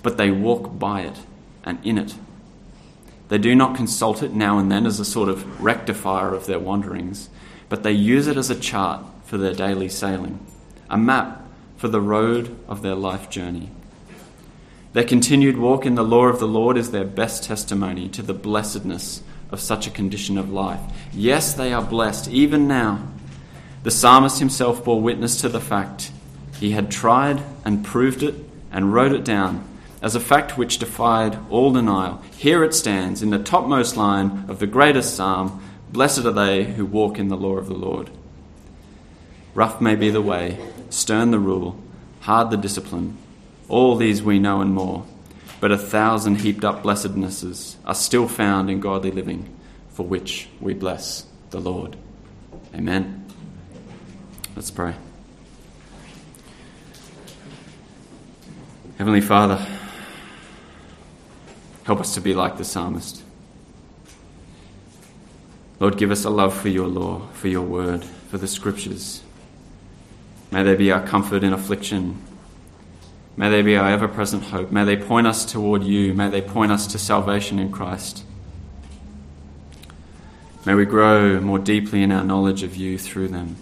but 0.02 0.18
they 0.18 0.30
walk 0.30 0.78
by 0.78 1.04
it 1.04 1.18
and 1.64 1.80
in 1.86 1.98
it. 1.98 2.16
They 3.34 3.40
do 3.40 3.56
not 3.56 3.76
consult 3.76 4.22
it 4.22 4.36
now 4.36 4.60
and 4.60 4.72
then 4.72 4.86
as 4.86 5.00
a 5.00 5.06
sort 5.06 5.28
of 5.28 5.60
rectifier 5.60 6.36
of 6.36 6.46
their 6.46 6.60
wanderings, 6.60 7.32
but 7.68 7.82
they 7.82 7.92
use 7.92 8.28
it 8.28 8.38
as 8.38 8.52
a 8.52 8.60
chart 8.60 9.04
for 9.26 9.40
their 9.40 9.56
daily 9.56 9.90
sailing, 9.90 10.38
a 10.88 11.00
map 11.00 11.42
for 11.76 11.88
the 11.88 12.00
road 12.00 12.56
of 12.68 12.84
their 12.84 12.94
life 12.94 13.32
journey. 13.32 13.72
Their 14.94 15.04
continued 15.04 15.58
walk 15.58 15.84
in 15.84 15.96
the 15.96 16.04
law 16.04 16.26
of 16.26 16.38
the 16.38 16.48
Lord 16.48 16.78
is 16.78 16.92
their 16.92 17.06
best 17.06 17.44
testimony 17.44 18.08
to 18.10 18.22
the 18.22 18.36
blessedness 18.36 19.24
of 19.50 19.60
such 19.60 19.88
a 19.88 19.90
condition 19.90 20.38
of 20.38 20.54
life. 20.54 20.82
Yes, 21.12 21.56
they 21.56 21.74
are 21.74 21.82
blessed, 21.82 22.30
even 22.30 22.68
now. 22.68 23.02
The 23.82 23.90
psalmist 23.90 24.38
himself 24.38 24.86
bore 24.86 25.02
witness 25.02 25.42
to 25.42 25.50
the 25.50 25.60
fact. 25.60 26.12
He 26.60 26.70
had 26.70 26.92
tried 26.92 27.42
and 27.66 27.84
proved 27.84 28.22
it 28.22 28.36
and 28.72 28.94
wrote 28.94 29.12
it 29.12 29.26
down 29.26 29.68
as 30.04 30.14
a 30.14 30.20
fact 30.20 30.56
which 30.56 30.78
defied 30.78 31.40
all 31.50 31.74
denial. 31.74 32.22
Here 32.38 32.64
it 32.64 32.76
stands 32.76 33.24
in 33.24 33.32
the 33.32 33.40
topmost 33.40 33.98
line 33.98 34.46
of 34.48 34.60
the 34.60 34.68
greatest 34.68 35.16
psalm 35.16 35.62
Blessed 35.92 36.26
are 36.26 36.32
they 36.32 36.64
who 36.64 36.86
walk 36.88 37.20
in 37.20 37.28
the 37.28 37.38
law 37.38 37.58
of 37.58 37.68
the 37.68 37.76
Lord. 37.76 38.10
Rough 39.54 39.80
may 39.80 39.96
be 39.96 40.10
the 40.10 40.24
way, 40.24 40.58
stern 40.90 41.30
the 41.30 41.38
rule, 41.38 41.80
hard 42.22 42.50
the 42.50 42.58
discipline 42.58 43.16
all 43.74 43.96
these 43.96 44.22
we 44.22 44.40
know 44.40 44.62
and 44.62 44.74
more, 44.74 45.04
but 45.60 45.72
a 45.72 45.78
thousand 45.78 46.42
heaped 46.42 46.64
up 46.64 46.84
blessednesses 46.84 47.78
are 47.86 47.96
still 47.96 48.28
found 48.28 48.70
in 48.70 48.80
godly 48.80 49.12
living, 49.12 49.50
for 49.90 50.06
which 50.06 50.48
we 50.60 50.74
bless 50.74 51.26
the 51.50 51.60
Lord. 51.60 51.96
Amen. 52.76 53.26
Let's 54.56 54.72
pray. 54.72 54.94
Heavenly 58.98 59.22
Father, 59.22 59.66
Help 61.84 62.00
us 62.00 62.14
to 62.14 62.22
be 62.22 62.34
like 62.34 62.58
the 62.58 62.64
psalmist. 62.64 63.24
Lord, 65.80 65.98
give 65.98 66.12
us 66.12 66.24
a 66.24 66.30
love 66.30 66.56
for 66.56 66.70
your 66.70 66.88
law, 66.88 67.28
for 67.34 67.50
your 67.50 67.64
word, 67.64 68.06
for 68.06 68.38
the 68.38 68.48
scriptures. 68.48 69.22
May 70.50 70.64
they 70.64 70.76
be 70.76 70.92
our 70.92 71.06
comfort 71.06 71.44
in 71.44 71.52
affliction. 71.52 72.22
May 73.36 73.50
they 73.50 73.62
be 73.64 73.76
our 73.76 73.90
ever 73.90 74.08
present 74.08 74.44
hope. 74.44 74.72
May 74.72 74.86
they 74.86 74.96
point 74.96 75.28
us 75.28 75.44
toward 75.44 75.84
you. 75.84 76.14
May 76.14 76.30
they 76.30 76.42
point 76.42 76.72
us 76.72 76.88
to 76.88 77.00
salvation 77.00 77.60
in 77.60 77.72
Christ. 77.72 78.24
May 80.66 80.76
we 80.76 80.86
grow 80.86 81.42
more 81.42 81.60
deeply 81.60 82.02
in 82.02 82.14
our 82.14 82.24
knowledge 82.24 82.64
of 82.64 82.78
you 82.78 82.98
through 82.98 83.28
them 83.28 83.58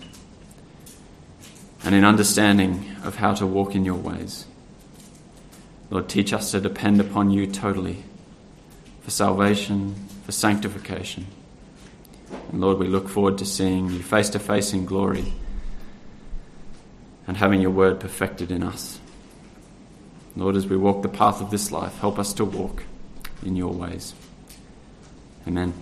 and 1.84 1.96
in 1.96 2.06
understanding 2.06 2.96
of 3.04 3.16
how 3.16 3.34
to 3.34 3.48
walk 3.48 3.74
in 3.74 3.84
your 3.84 3.96
ways. 3.96 4.46
Lord, 5.90 6.08
teach 6.08 6.32
us 6.32 6.52
to 6.52 6.62
depend 6.62 7.02
upon 7.02 7.32
you 7.32 7.48
totally 7.48 8.04
for 9.02 9.12
salvation, 9.12 9.96
for 10.26 10.32
sanctification. 10.32 11.28
And 12.52 12.62
Lord, 12.62 12.78
we 12.78 12.88
look 12.88 13.10
forward 13.10 13.38
to 13.40 13.46
seeing 13.46 13.90
you 13.90 14.00
face 14.00 14.30
to 14.30 14.40
face 14.40 14.74
in 14.74 14.86
glory 14.86 15.34
and 17.28 17.38
having 17.38 17.62
your 17.62 17.72
word 17.72 18.00
perfected 18.00 18.52
in 18.52 18.64
us. 18.64 19.00
Lord, 20.36 20.56
as 20.56 20.68
we 20.68 20.78
walk 20.78 21.02
the 21.02 21.10
path 21.10 21.42
of 21.42 21.52
this 21.52 21.72
life, 21.72 21.98
help 22.00 22.18
us 22.18 22.34
to 22.34 22.46
walk 22.46 22.84
in 23.46 23.56
your 23.56 23.74
ways. 23.74 24.14
Amen. 25.48 25.74